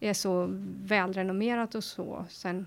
[0.00, 0.46] är så
[0.84, 2.24] välrenommerat och så.
[2.28, 2.66] Sen,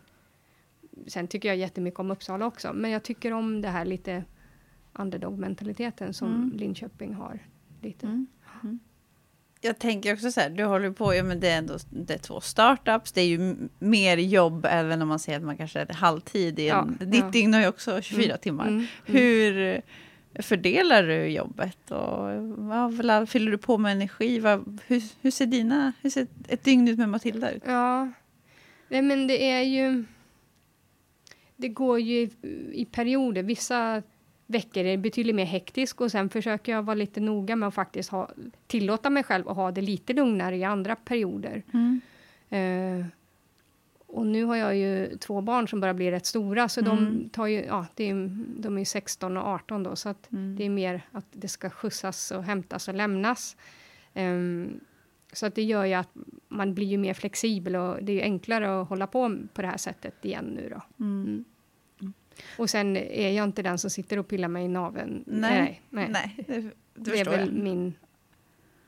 [1.08, 4.24] sen tycker jag jättemycket om Uppsala också, men jag tycker om det här lite
[4.94, 6.52] underdog-mentaliteten som Mm.
[6.58, 7.39] Linköping har.
[7.82, 8.06] Lite.
[8.06, 8.28] Mm.
[8.63, 8.80] Mm.
[9.62, 12.18] Jag tänker också så här, du håller på, ja, men det är ändå det är
[12.18, 15.94] två startups, det är ju mer jobb även om man säger att man kanske är
[15.94, 17.30] halvtid i en, Ja, ditt ja.
[17.30, 18.68] dygn har ju också 24 Mm, timmar.
[18.68, 18.88] mm, mm.
[19.06, 19.82] Hur
[20.39, 24.39] fördelar du jobbet och vad fyller du på med energi?
[24.39, 27.63] Vad, hur, hur ser dina, hur ser ett dygn ut med Matilda ut?
[27.65, 28.10] Ja,
[28.89, 30.04] Nej, men det är ju...
[31.56, 32.30] Det går ju i,
[32.74, 33.44] i perioder.
[33.44, 34.04] Vissa
[34.48, 38.10] veckor är betydligt mer hektisk och sen försöker jag vara lite noga med att faktiskt
[38.10, 38.30] ha,
[38.68, 41.63] tillåta mig själv att ha det lite lugnare i andra perioder.
[42.50, 43.06] Eh,
[44.12, 46.95] och nu har jag ju två barn som börjar bli rätt stora, så Mm.
[46.95, 48.30] de tar ju, ja, det är,
[48.62, 50.56] de är 16 och 18 då, så att Mm.
[50.56, 53.58] det är mer att det ska skjutsas och hämtas och lämnas.
[54.13, 54.80] Ehm,
[55.34, 56.10] så att det gör ju att
[56.48, 59.78] man blir ju mer flexibel och det är enklare att hålla på på det här
[59.78, 60.82] sättet igen nu då.
[61.06, 61.45] Mm.
[62.02, 62.13] Mm.
[62.58, 65.24] Och sen är jag inte den som sitter och pillar mig i naveln.
[65.28, 66.08] Nej, nej.
[66.10, 66.72] Nej, det, det
[67.12, 67.63] Det är väl jag.
[67.63, 67.93] min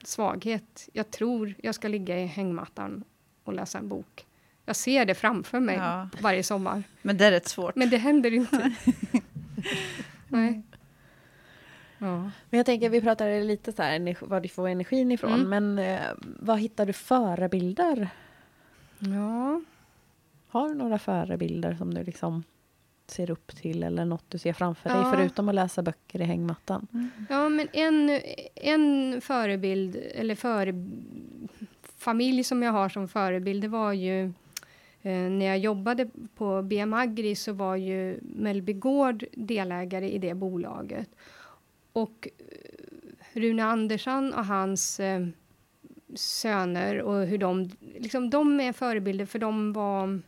[0.03, 0.89] svaghet.
[0.93, 3.03] Jag tror jag ska ligga i hängmattan
[3.43, 4.25] och läsa en bok.
[4.65, 6.09] Jag ser det framför mig Ja.
[6.21, 6.83] varje sommar.
[7.01, 7.75] Men det är rätt svårt.
[7.75, 8.71] Men det händer inte.
[10.27, 10.61] Nej.
[11.97, 12.17] Ja.
[12.49, 15.49] Men jag tänker, vi pratade lite så här, var du får energin ifrån, Mm.
[15.75, 16.01] men eh,
[16.39, 18.09] vad hittar du förebilder?
[18.99, 19.61] ja.
[20.49, 22.43] Har du några förebilder som du liksom
[23.07, 25.11] ser upp till eller något du ser framför dig, Ja.
[25.15, 26.87] förutom att läsa böcker i hängmattan?
[27.29, 28.21] Ja, men en,
[28.55, 30.73] en förebild, eller före,
[31.97, 34.33] familj som jag har som förebild, det var ju
[35.01, 40.33] Eh, när jag jobbade på BM Agri så var ju Mellby Gård delägare i det
[40.33, 41.09] bolaget.
[41.93, 45.27] Och eh, Rune Andersson och hans eh,
[46.15, 50.19] söner och hur de, liksom de är förebilder för de var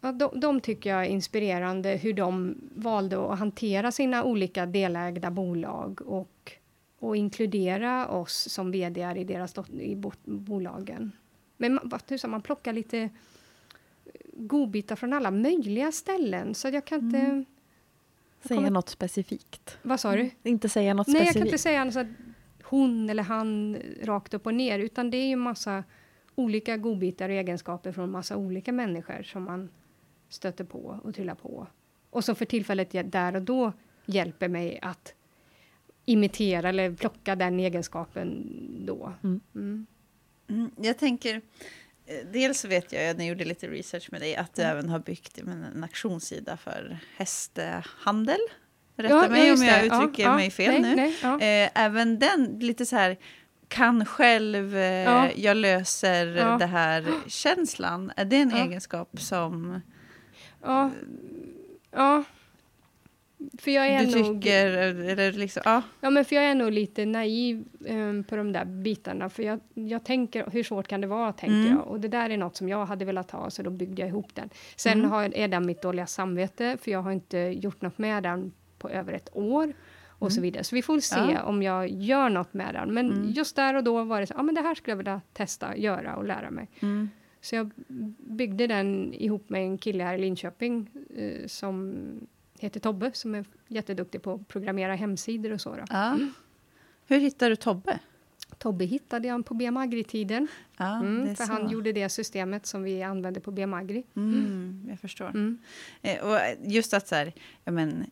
[0.00, 5.30] Ja, de, de tycker jag är inspirerande hur de valde att hantera sina olika delägda
[5.30, 6.52] bolag och
[6.98, 11.12] och inkludera oss som vd i deras i bo- bolagen.
[11.56, 13.08] Men man, vad tusan, man plockar lite
[14.38, 17.18] godbitar från alla möjliga ställen så jag kan inte...
[17.18, 17.44] Mm.
[18.40, 19.78] Säga kommer- något specifikt.
[19.82, 20.30] Vad sa du?
[20.42, 21.52] Inte säga något Nej, jag kan specifikt.
[21.52, 22.06] inte säga så att
[22.62, 25.84] hon eller han rakt upp och ner, utan det är ju massa
[26.34, 29.68] olika godbitar och egenskaper från massa olika människor som man
[30.28, 31.66] stöter på och trillar på.
[32.10, 33.72] Och som för tillfället där och då
[34.06, 35.14] hjälper mig att
[36.04, 38.46] imitera eller plocka den egenskapen
[38.86, 39.12] då.
[39.22, 39.40] Mm.
[39.54, 39.86] Mm.
[40.48, 41.40] Mm, jag tänker,
[42.32, 44.72] dels så vet jag, när jag gjorde lite research med dig, att du Mm.
[44.76, 48.38] även har byggt en auktionssida för hästhandel.
[48.96, 49.86] Rätta Ja, mig om jag det.
[49.86, 50.34] Uttrycker ja.
[50.34, 51.12] mig fel Nej, nu.
[51.38, 51.62] nej.
[51.64, 53.16] Eh, även den, lite så här,
[53.68, 55.30] kan själv, eh, Ja.
[55.36, 56.26] jag löser
[56.58, 58.12] det här känslan.
[58.16, 59.80] Är det en egenskap som
[60.62, 60.90] Ja.
[61.90, 62.24] ja.
[63.58, 64.42] För jag är du nog...
[64.42, 65.82] tycker, eller liksom, ja.
[66.00, 69.28] Ja, men för jag är nog lite naiv eh, på de där bitarna.
[69.30, 71.72] För jag, jag tänker, hur svårt kan det vara, tänker Mm.
[71.72, 71.86] jag.
[71.86, 74.34] Och det där är något som jag hade velat ha, så då byggde jag ihop
[74.34, 74.50] den.
[74.76, 75.10] Sen Mm.
[75.10, 78.88] har, är den mitt dåliga samvete, för jag har inte gjort något med den på
[78.90, 79.72] över ett år.
[80.20, 80.42] Och så Mm.
[80.42, 80.64] vidare.
[80.64, 81.42] Så vi får se Ja.
[81.42, 82.94] om jag gör något med den.
[82.94, 83.30] Men Mm.
[83.30, 85.76] just där och då var det så, ja men det här skulle jag vilja testa,
[85.76, 86.68] göra och lära mig.
[86.80, 87.08] Mm.
[87.40, 87.70] Så jag
[88.18, 91.94] byggde den ihop med en kille här i Linköping eh, som
[92.58, 95.76] heter Tobbe, som är jätteduktig på att programmera hemsidor och så.
[95.76, 95.84] Då.
[95.88, 96.18] ja.
[97.06, 97.98] Hur hittar du Tobbe?
[98.58, 100.48] Tobbe hittade jag på BMAGRI-tiden.
[100.76, 101.52] Ja, Mm, för så.
[101.52, 104.02] han gjorde det systemet som vi använde på BMAGRI.
[104.16, 105.28] Mm, jag förstår.
[105.28, 105.58] Mm.
[106.02, 107.32] Eh, och just att så här,
[107.64, 108.06] ja, men,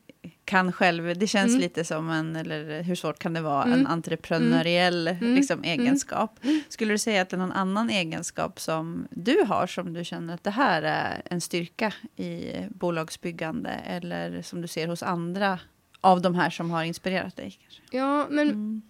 [0.45, 1.61] kan själv, det känns Mm.
[1.61, 3.81] lite som en, eller hur svårt kan det vara, Mm.
[3.81, 5.35] en entreprenöriell Mm.
[5.35, 5.81] Liksom, Mm.
[5.81, 6.41] egenskap.
[6.69, 10.35] Skulle du säga att det är någon annan egenskap som du har som du känner
[10.35, 15.59] att det här är en styrka i bolagsbyggande eller som du ser hos andra
[16.01, 17.59] av de här som har inspirerat dig?
[17.63, 17.97] Kanske?
[17.97, 18.49] Ja, men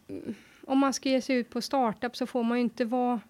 [0.09, 0.35] Mm.
[0.67, 3.21] Om man ska ge sig ut på startup så får man ju inte vara...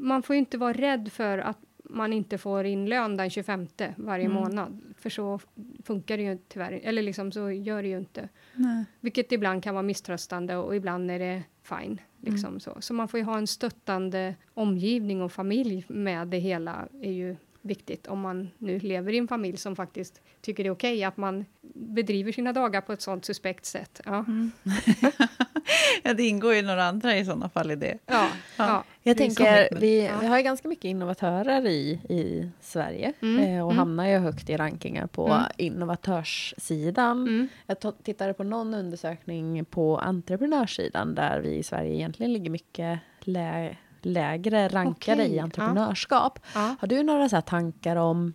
[0.00, 3.66] Man får ju inte vara rädd för att man inte får in lön den 25
[3.96, 4.36] varje Mm.
[4.36, 4.80] månad.
[4.98, 5.40] För så
[5.84, 8.28] funkar det ju tyvärr Eller liksom så gör det ju inte.
[8.54, 8.84] Nej.
[9.00, 12.00] Vilket ibland kan vara misströstande och ibland är det fine.
[12.20, 12.76] Liksom så.
[12.80, 17.36] så man får ju ha en stöttande omgivning och familj med det hela är ju
[17.62, 21.16] viktigt om man nu lever i en familj som faktiskt tycker det är okej att
[21.16, 21.44] man
[21.74, 24.00] bedriver sina dagar på ett sånt suspekt sätt.
[24.04, 24.50] Ja, Mm.
[26.02, 27.98] ja, det ingår ju några andra i sådana fall i det.
[28.06, 28.66] ja, Ja.
[28.66, 28.84] ja.
[29.02, 30.18] Jag är tänker, vi, Ja.
[30.20, 33.78] vi har ju ganska mycket innovatörer i, i Sverige Mm, eh, och mm.
[33.78, 35.42] hamnar ju högt i rankingar på Mm.
[35.56, 37.22] innovatörssidan.
[37.22, 37.48] Mm.
[37.66, 42.98] Jag to- tittade på någon undersökning på entreprenörssidan där vi i Sverige egentligen ligger mycket
[43.20, 46.38] lä- lägre rankade Okej, i entreprenörskap.
[46.54, 46.76] Ja.
[46.80, 48.34] Har du några så här tankar om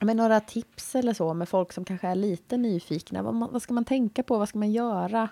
[0.00, 3.22] med några tips eller så med folk som kanske är lite nyfikna?
[3.22, 4.38] Vad, man, vad ska man tänka på?
[4.38, 5.28] Vad ska man göra?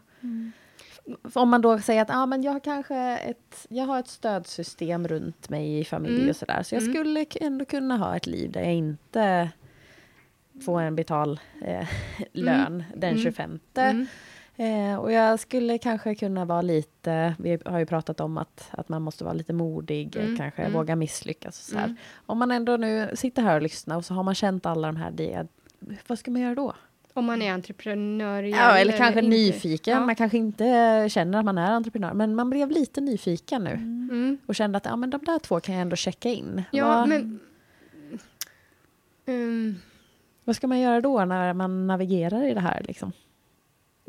[1.34, 5.08] Om man då säger att ah, men jag har kanske ett, jag har ett stödsystem
[5.08, 6.30] runt mig i familj Mm.
[6.30, 6.62] och sådär.
[6.62, 6.94] Så jag Mm.
[6.94, 9.50] skulle ändå kunna ha ett liv där jag inte
[10.64, 11.88] får en betal eh,
[12.32, 13.22] lön den Mm.
[13.22, 13.60] 25.
[14.58, 14.90] Mm.
[14.92, 18.88] Eh, och jag skulle kanske kunna vara lite, vi har ju pratat om att, att
[18.88, 20.72] man måste vara lite modig, Mm, kanske mm.
[20.72, 21.58] våga misslyckas.
[21.60, 21.84] Och så här.
[21.84, 21.96] Mm.
[22.26, 24.96] Om man ändå nu sitter här och lyssnar och så har man känt alla de
[24.96, 25.46] här, det,
[26.06, 26.74] vad ska man göra då?
[27.14, 29.30] Om man är entreprenör Ja, eller kanske inte.
[29.30, 29.94] nyfiken.
[29.98, 30.06] Ja.
[30.06, 34.38] Man kanske inte känner att man är entreprenör, men man blev lite nyfiken nu Mm.
[34.46, 36.62] och kände att ja, men de där två kan jag ändå checka in.
[36.70, 37.40] Ja, vad, men...
[39.26, 39.74] Mm.
[40.44, 42.82] vad ska man göra då när man navigerar i det här?
[42.88, 43.12] Liksom?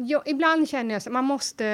[0.01, 1.65] Ja, ibland känner jag att man måste...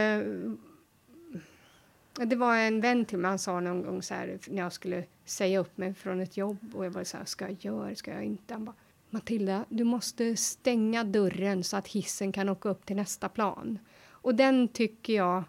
[2.20, 4.74] Eh, det var en vän till mig, han sa någon gång så här, när jag
[4.74, 7.96] skulle säga upp mig från ett jobb och jag var så här, ska jag göra,
[7.96, 8.54] ska jag inte?
[8.54, 8.76] Han bara,
[9.10, 13.80] Matilda, du måste stänga dörren så att hissen kan åka upp till nästa plan.
[14.08, 15.44] Och den tycker jag,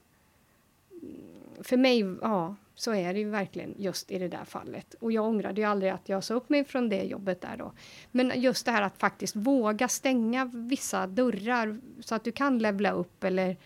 [1.62, 4.94] för mig, ja, så är det ju verkligen just i det där fallet.
[4.94, 7.72] Och jag ångrade ju aldrig att jag sa upp mig från det jobbet där då.
[8.10, 12.90] Men just det här att faktiskt våga stänga vissa dörrar så att du kan levla
[12.90, 13.56] upp eller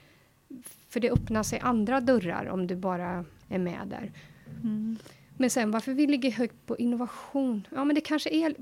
[0.89, 4.13] för det öppnar sig andra dörrar om du bara är med där.
[4.63, 4.99] Mm.
[5.37, 7.67] Men sen varför vi ligger högt på innovation?
[7.71, 8.55] Ja, men det kanske är...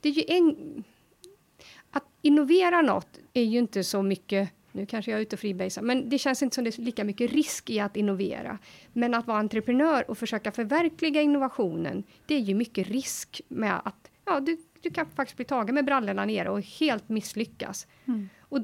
[0.00, 0.84] Det är ju en...
[1.90, 4.50] Att innovera något är ju inte så mycket...
[4.76, 7.04] Nu kanske jag är ute och freebasar, men det känns inte som det är lika
[7.04, 8.58] mycket risk i att innovera.
[8.92, 14.10] Men att vara entreprenör och försöka förverkliga innovationen, det är ju mycket risk med att
[14.24, 17.86] ja, du, du kan faktiskt bli tagen med brallorna nere och helt misslyckas.
[18.04, 18.28] Mm.
[18.40, 18.58] Och,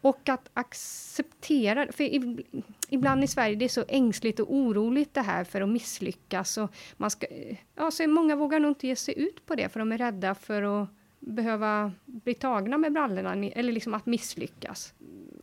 [0.00, 5.22] och att acceptera, för ib- ibland i Sverige det är så ängsligt och oroligt det
[5.22, 6.58] här för att misslyckas.
[6.58, 7.26] Och man ska,
[7.74, 10.34] ja, så många vågar nog inte ge sig ut på det för de är rädda
[10.34, 10.88] för att
[11.20, 14.94] behöva bli tagna med brallorna, eller liksom att misslyckas.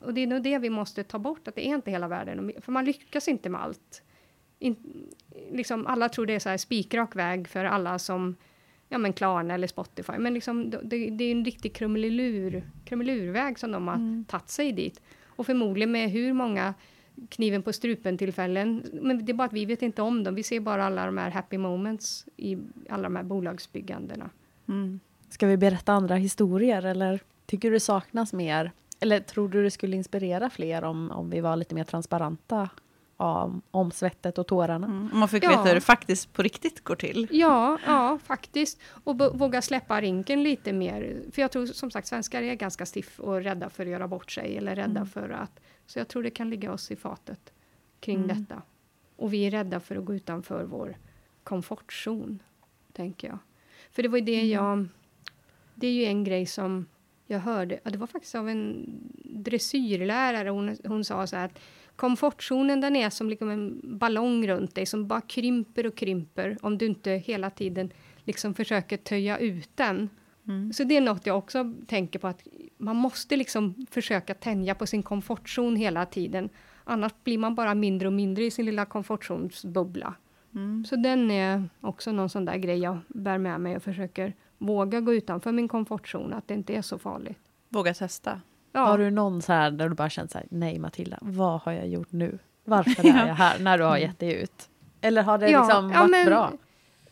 [0.02, 2.52] Och det är nog det vi måste ta bort, att det är inte hela världen.
[2.62, 4.02] För man lyckas inte med allt.
[4.60, 4.76] In,
[5.52, 8.36] liksom alla tror det är så spikrak väg för alla som
[8.90, 10.14] ja men Klarna eller Spotify.
[10.18, 14.26] Men liksom, det, det är en riktig krumelur, krumelurväg som de har mm.
[14.26, 15.02] tagit sig dit.
[15.26, 16.74] Och förmodligen med hur många
[17.30, 18.86] kniven på strupen-tillfällen.
[19.02, 20.36] Men det är bara att vi vet inte om dem.
[20.36, 22.58] Vi ser bara alla de här happy moments i
[22.90, 24.30] alla de här bolagsbyggandena.
[24.68, 25.00] Mm.
[25.30, 28.72] Ska vi berätta andra historier eller tycker du det saknas mer?
[29.02, 32.70] Eller tror du det skulle inspirera fler om, om vi var lite mer transparenta
[33.18, 34.88] om, om svettet och tårarna?
[34.88, 35.10] Mm.
[35.14, 35.50] Om man fick ja.
[35.50, 37.28] veta hur det faktiskt på riktigt går till?
[37.32, 38.80] Ja, ja faktiskt.
[39.04, 41.22] Och våga släppa rinken lite mer.
[41.32, 44.32] För jag tror som sagt svenskar är ganska stiff och rädda för att göra bort
[44.32, 45.06] sig eller rädda mm.
[45.06, 47.54] för att så jag tror det kan ligga oss i fatet
[48.00, 48.28] kring mm.
[48.28, 48.62] detta.
[49.16, 50.98] Och vi är rädda för att gå utanför vår
[51.44, 52.44] komfortzon,
[52.94, 53.38] tänker jag.
[53.92, 54.50] För det var ju det mm.
[54.50, 54.88] jag...
[55.76, 56.86] Det är ju en grej som
[57.32, 58.86] jag hörde, ja, det var faktiskt av en
[59.24, 61.60] dressyrlärare, hon, hon sa så här att
[61.96, 66.78] komfortzonen den är som liksom en ballong runt dig som bara krymper och krymper om
[66.78, 67.91] du inte hela tiden
[68.24, 70.10] liksom försöker töja ut den.
[70.48, 70.74] Mm.
[70.74, 74.88] Så det är något jag också tänker på att man måste liksom försöka tänja på
[74.88, 76.50] sin komfortzon hela tiden.
[76.84, 80.13] Annars blir man bara mindre och mindre i sin lilla komfortzonsbubbla.
[80.56, 80.86] Mm.
[80.86, 85.02] Så den är också någon sån där grej jag bär med mig och försöker våga
[85.02, 87.38] gå utanför min komfortzon, att det inte är så farligt.
[87.69, 88.41] Våga testa.
[88.71, 88.80] Ja.
[88.80, 91.71] Har du någon så här där du bara känt så här, nej Matilda, vad har
[91.71, 92.39] jag gjort nu?
[92.63, 93.60] Varför är jag här?
[93.60, 94.69] När du har gett dig ut.
[95.02, 96.54] Eller har det ja, liksom varit ja, men, bra?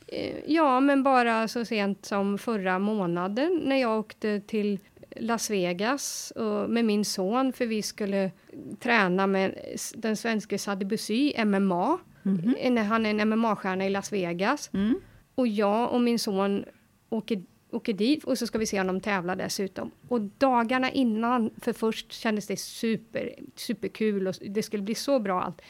[0.07, 4.79] Eh, ja, men bara så sent som förra månaden när jag åkte till
[5.15, 6.33] Las Vegas
[6.67, 8.31] med min son för vi skulle
[8.79, 9.55] träna med
[9.95, 11.97] den svenske Sadibusy, MMA.
[12.25, 12.83] Mm -hmm.
[12.83, 14.69] Han är en MMA-stjärna i Las Vegas.
[14.73, 14.99] Mm.
[15.35, 16.65] Och jag och min son
[17.09, 19.91] åker, åker dit och så ska vi se honom tävla dessutom.
[20.07, 25.41] Och dagarna innan, för först kändes det super, superkul och det skulle bli så bra
[25.41, 25.61] allt.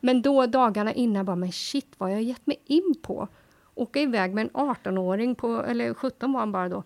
[0.00, 3.28] Men då dagarna innan bara, men shit vad jag gett mig in på
[3.74, 6.82] åka iväg med en 18-åring, på, eller 17 var han bara då,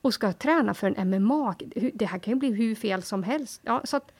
[0.00, 1.54] och ska träna för en MMA.
[1.94, 3.60] Det här kan ju bli hur fel som helst.
[3.64, 4.12] Ja, så att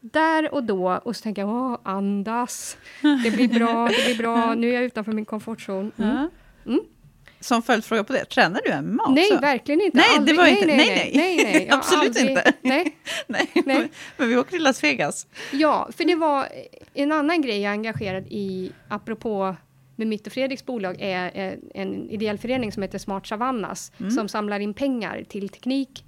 [0.00, 2.76] där och då, och så tänker jag, Åh, andas,
[3.24, 5.92] det blir bra, det blir bra, nu är jag utanför min komfortzon.
[5.96, 6.28] Mm.
[6.66, 6.80] Mm.
[7.44, 9.14] Som följdfråga på det, tränar du MMA också?
[9.14, 9.96] Nej, verkligen inte.
[9.96, 10.36] Nej, aldrig.
[10.36, 12.52] det var inte, nej, nej, nej, nej, nej absolut aldrig, inte.
[12.62, 12.96] Nej.
[13.26, 13.50] nej.
[13.54, 13.90] nej.
[14.16, 15.26] Men vi åker till Las Vegas.
[15.52, 16.48] Ja, för det var
[16.94, 19.56] en annan grej jag är engagerad i, apropå
[19.96, 24.10] med mitt och Fredriks bolag är en ideell förening som heter Smart Savannas mm.
[24.10, 26.04] som samlar in pengar till teknik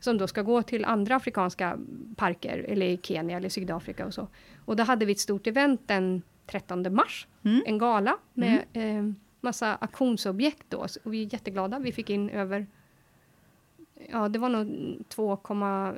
[0.00, 1.78] som då ska gå till andra afrikanska
[2.16, 4.28] parker eller i Kenya eller Sydafrika och så.
[4.64, 7.62] Och då hade vi ett stort event den 13 mars, mm.
[7.66, 9.08] en gala med mm.
[9.08, 9.14] eh,
[9.48, 10.86] massa auktionsobjekt då.
[11.04, 11.78] Och vi är jätteglada.
[11.78, 12.66] Vi fick in över
[14.10, 15.38] Ja, det var nog 2,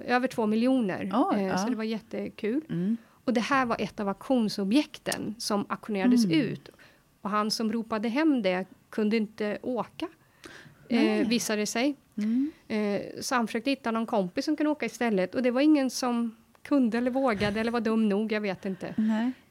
[0.06, 1.10] över 2 miljoner.
[1.12, 1.58] Oh, eh, ja.
[1.58, 2.62] Så det var jättekul.
[2.68, 2.96] Mm.
[3.24, 6.40] Och det här var ett av auktionsobjekten som auktionerades mm.
[6.40, 6.70] ut.
[7.20, 10.08] Och han som ropade hem det kunde inte åka,
[10.88, 11.96] eh, visade det sig.
[12.16, 12.50] Mm.
[12.68, 15.34] Eh, så han försökte hitta någon kompis som kunde åka istället.
[15.34, 18.94] Och det var ingen som kunde eller vågade eller var dum nog, jag vet inte.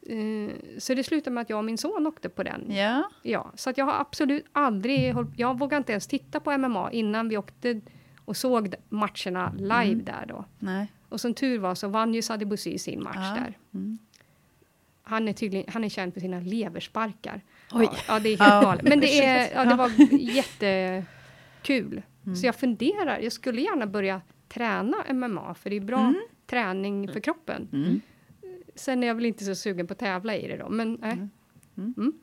[0.01, 2.75] Eh, så det slutade med att jag och min son åkte på den.
[2.75, 3.09] Ja.
[3.21, 5.15] Ja, så att jag har absolut aldrig...
[5.37, 7.81] Jag vågade inte ens titta på MMA innan vi åkte
[8.25, 10.03] och såg matcherna live mm.
[10.03, 10.45] där då.
[10.59, 10.91] Nej.
[11.09, 13.43] Och som tur var så vann ju Sadibousi sin match ja.
[13.43, 13.57] där.
[13.73, 13.97] Mm.
[15.03, 17.41] Han är tydligen han är känd för sina leversparkar.
[17.71, 17.89] Oj.
[18.07, 18.83] Ja, det är helt galet.
[18.83, 22.01] Men det, är, ja, det var jättekul.
[22.25, 22.35] Mm.
[22.35, 26.21] Så jag funderar, jag skulle gärna börja träna MMA, för det är bra mm.
[26.49, 27.67] Träning för kroppen.
[27.73, 28.01] Mm.
[28.75, 31.11] Sen är jag väl inte så sugen på att tävla i det då, men nej.
[31.11, 31.29] Mm.
[31.77, 31.93] Mm.
[31.97, 32.13] Mm.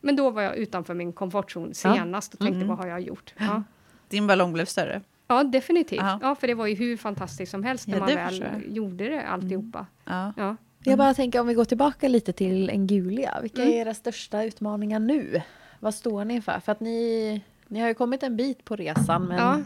[0.00, 3.34] Men då var jag utanför min komfortzon senast och tänkte, vad har jag gjort?
[3.38, 3.62] Ja.
[4.08, 5.02] Din ballong blev större?
[5.26, 6.00] Ja, definitivt.
[6.00, 6.18] Aha.
[6.22, 9.22] Ja, för det var ju hur fantastiskt som helst när ja, man väl gjorde det
[9.22, 9.86] alltihopa.
[10.04, 10.32] Ja.
[10.36, 10.56] ja.
[10.84, 13.38] Jag bara tänker om vi går tillbaka lite till Engulia.
[13.42, 15.42] Vilka är era största utmaningar nu?
[15.80, 16.60] Vad står ni för?
[16.60, 19.24] För att ni, ni har ju kommit en bit på resan.
[19.24, 19.38] Men...
[19.38, 19.58] Ja.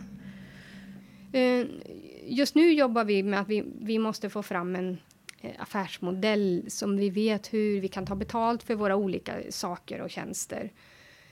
[2.26, 4.98] Just nu jobbar vi med att vi, vi måste få fram en
[5.40, 10.10] eh, affärsmodell som vi vet hur vi kan ta betalt för våra olika saker och
[10.10, 10.72] tjänster.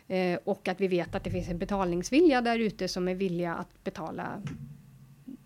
[0.09, 3.55] Eh, och att vi vet att det finns en betalningsvilja där ute som är villiga
[3.55, 4.43] att betala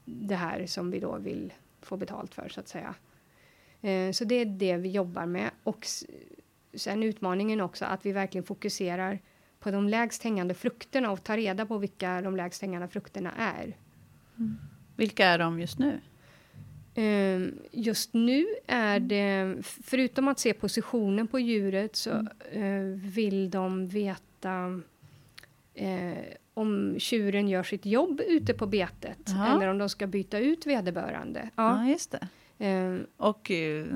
[0.04, 2.94] det här som vi då vill få betalt för så att säga.
[3.80, 5.50] Eh, så det är det vi jobbar med.
[5.62, 5.86] Och
[6.74, 9.18] sen utmaningen också att vi verkligen fokuserar
[9.60, 13.76] på de lägst hängande frukterna och tar reda på vilka de lägst hängande frukterna är.
[14.38, 14.58] Mm.
[14.96, 16.00] Vilka är de just nu?
[16.94, 22.28] Ehm, just nu är det, förutom att se positionen på djuret, så mm.
[22.52, 24.80] Eh, vill de veta
[25.74, 26.18] eh,
[26.54, 29.56] om tjuren gör sitt jobb ute på betet Aha.
[29.56, 31.48] eller om de ska byta ut vederbörande.
[31.56, 32.28] Ja, ja just det.
[32.66, 33.86] Eh, Och eh,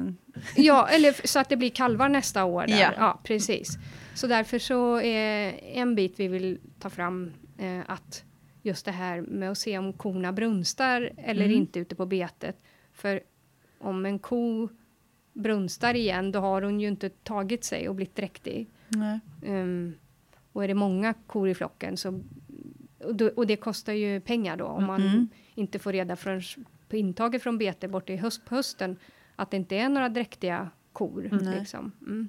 [0.57, 2.67] Ja, eller så att det blir kalvar nästa år.
[2.67, 2.81] Där.
[2.81, 2.93] Ja.
[2.97, 3.21] Ja.
[3.25, 3.79] precis.
[4.15, 8.25] Så därför så är en bit vi vill ta fram eh, att
[8.69, 11.57] just det här med att se om korna brunstar eller Mm.
[11.57, 12.57] inte ute på betet.
[12.93, 13.21] För
[13.79, 14.69] om en ko
[15.33, 18.67] brunstar igen, då har hon ju inte tagit sig och blivit dräktig.
[19.47, 19.95] Um,
[20.53, 22.21] och är det många kor i flocken så...
[23.05, 25.29] Och, då, och det kostar ju pengar då om man Mm.
[25.55, 26.43] inte får reda förrän
[26.89, 28.97] på intaget från bete bort i höst, på hösten
[29.37, 31.29] att det inte är några dräktiga kor.
[31.43, 31.59] Nej.
[31.59, 31.93] Liksom.
[32.01, 32.29] Mm.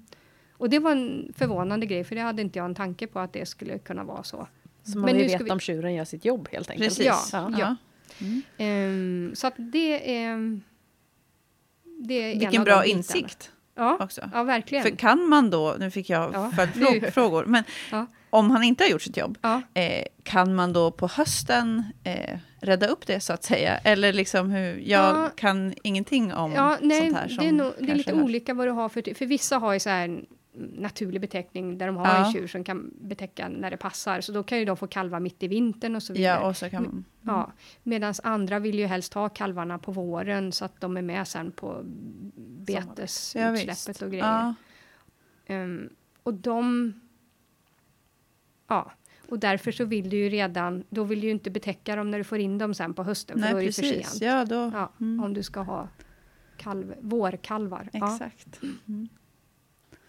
[0.51, 3.33] Och det var en förvånande grej för det hade inte jag en tanke på att
[3.33, 4.47] det skulle kunna vara så.
[4.83, 6.89] Så man Men vill veta vi- om tjuren gör sitt jobb helt enkelt.
[6.89, 7.05] Precis.
[7.05, 7.51] Ja, Ja.
[7.59, 7.75] ja.
[8.21, 8.41] Mm.
[8.57, 10.59] Ehm, så att det är...
[12.07, 14.29] Det är en Vilken bra insikt Ja, också.
[14.33, 14.83] ja verkligen.
[14.83, 16.51] För kan man då, nu fick jag Ja.
[16.51, 18.05] följdfrågor, men Ja.
[18.29, 19.61] om han inte har gjort sitt jobb, Ja.
[19.73, 23.77] eh, kan man då på hösten eh, rädda upp det så att säga?
[23.77, 25.29] Eller liksom hur, jag Ja.
[25.35, 28.23] kan ingenting om Ja, nej, sånt här som det är, nog, det är lite hörs.
[28.23, 29.13] olika vad du har för...
[29.15, 30.21] För vissa har ju så här
[30.53, 32.25] naturlig beteckning där de har Ja.
[32.25, 34.21] en tjur som kan betäcka när det passar.
[34.21, 36.39] Så då kan ju de få kalva mitt i vintern och så vidare.
[36.41, 37.05] Ja, och så kan man...
[37.21, 37.51] Ja,
[37.83, 41.51] Medan andra vill ju helst ha kalvarna på våren så att de är med sen
[41.51, 41.67] på
[42.67, 44.01] Ja, betesutsläppet visst.
[44.01, 44.25] och grejer.
[44.25, 44.53] Ja,
[45.45, 45.89] Ehm,
[46.23, 46.93] och de...
[48.67, 48.91] Ja,
[49.29, 50.83] och därför så vill du ju redan...
[50.89, 53.35] Då vill du ju inte betäcka dem när du får in dem sen på hösten,
[53.37, 54.21] för nej, då är det för sent.
[54.21, 54.55] Ja, då...
[54.73, 55.23] Ja, Mm.
[55.23, 55.87] Om du ska ha
[56.57, 57.89] kalv, vårkalvar.
[57.93, 58.13] Ja.
[58.13, 58.59] Exakt.
[58.87, 59.09] Mm.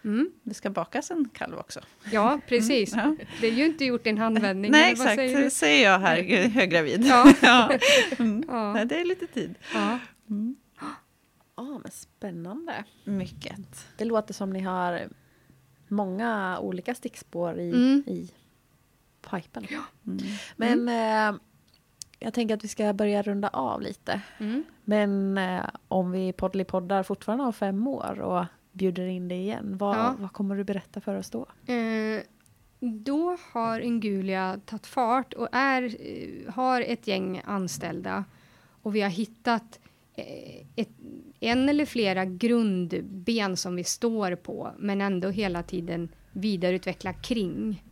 [0.03, 0.31] Mm.
[0.43, 1.79] Det ska bakas en kalv också.
[2.11, 2.93] ja, precis.
[2.95, 3.15] Ja.
[3.41, 4.71] Det är ju inte gjort i en handvändning.
[4.71, 5.15] Nej, exakt.
[5.15, 7.05] säger Det säger jag här, höggravid.
[7.05, 7.33] Ja.
[7.41, 7.71] ja.
[8.19, 8.43] Mm.
[8.47, 8.73] Ja.
[8.73, 9.55] Nej, det är lite tid.
[9.73, 9.99] Ja.
[10.29, 10.55] Mm.
[11.55, 12.83] Ja, men spännande.
[13.03, 13.87] Mycket.
[13.97, 15.01] Det låter som ni har
[15.87, 18.03] många olika stickspår i, Mm.
[18.07, 18.31] i
[19.31, 19.67] pipen.
[20.07, 20.19] Mm.
[20.55, 21.39] Men eh,
[22.19, 24.21] jag tänker att vi ska börja runda av lite.
[24.37, 24.63] Mm.
[24.83, 26.33] Men eh, om vi
[26.67, 30.15] poddar fortfarande om fem år och bjuder in dig igen, vad, Ja.
[30.19, 31.45] vad kommer du berätta för oss då?
[31.73, 32.21] Eh,
[32.79, 38.25] då har Ingulia tagit fart och är, eh, har ett gäng anställda.
[38.83, 39.79] Och vi har hittat
[40.13, 40.89] eh, ett,
[41.39, 47.83] en eller flera grundben som vi står på, men ändå hela tiden vidareutveckla kring.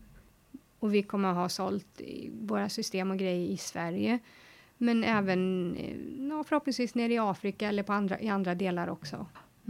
[0.80, 2.01] Och vi kommer att ha sålt
[2.32, 4.19] våra system och grejer i Sverige.
[4.77, 9.25] Men även eh, ja, förhoppningsvis nere i Afrika eller på andra, i andra delar också.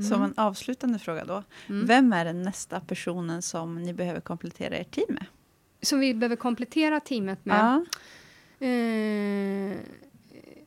[0.10, 1.44] Som en avslutande fråga då.
[1.70, 1.86] Mm.
[1.86, 5.26] Vem är den nästa personen som ni behöver komplettera ert team med?
[5.82, 7.60] Som vi behöver komplettera teamet med.
[7.60, 7.86] Ja.
[8.68, 9.78] Eh,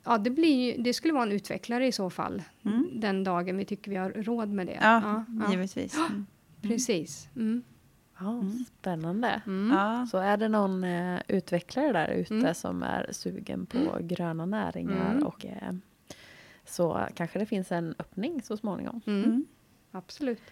[0.05, 2.43] ja, det, blir, det skulle vara en utvecklare i så fall.
[2.65, 2.89] Mm.
[3.01, 4.79] Den dagen vi tycker vi har råd med det.
[4.83, 5.97] Ja, ja, givetvis.
[5.99, 6.27] Mm.
[6.63, 7.29] precis.
[7.37, 7.63] Mm.
[8.19, 8.43] Ja,
[8.79, 9.43] Spännande.
[9.47, 9.77] Mm.
[9.79, 10.07] Ja.
[10.11, 12.55] Så är det någon eh, utvecklare där ute Mm.
[12.55, 15.27] som är sugen på gröna näringar Mm.
[15.27, 15.73] och eh,
[16.65, 19.01] så kanske det finns en öppning så småningom.
[19.07, 19.25] Mm.
[19.25, 19.47] Mm.
[19.95, 20.43] Absolut.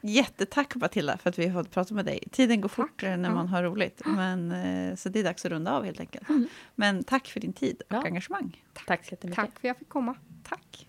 [0.00, 2.24] Jättetack Matilda för att vi har fått prata med dig.
[2.32, 2.76] Tiden går Tack.
[2.76, 4.02] fort eh, när man har roligt.
[4.06, 6.28] Men, eh, så det är dags att runda av helt enkelt.
[6.28, 6.46] Mm.
[6.74, 8.02] Men tack för din tid och Ja.
[8.04, 8.64] engagemang.
[8.86, 9.36] Tack så jättemycket.
[9.36, 10.14] Tack för att jag fick komma.
[10.44, 10.86] Tack.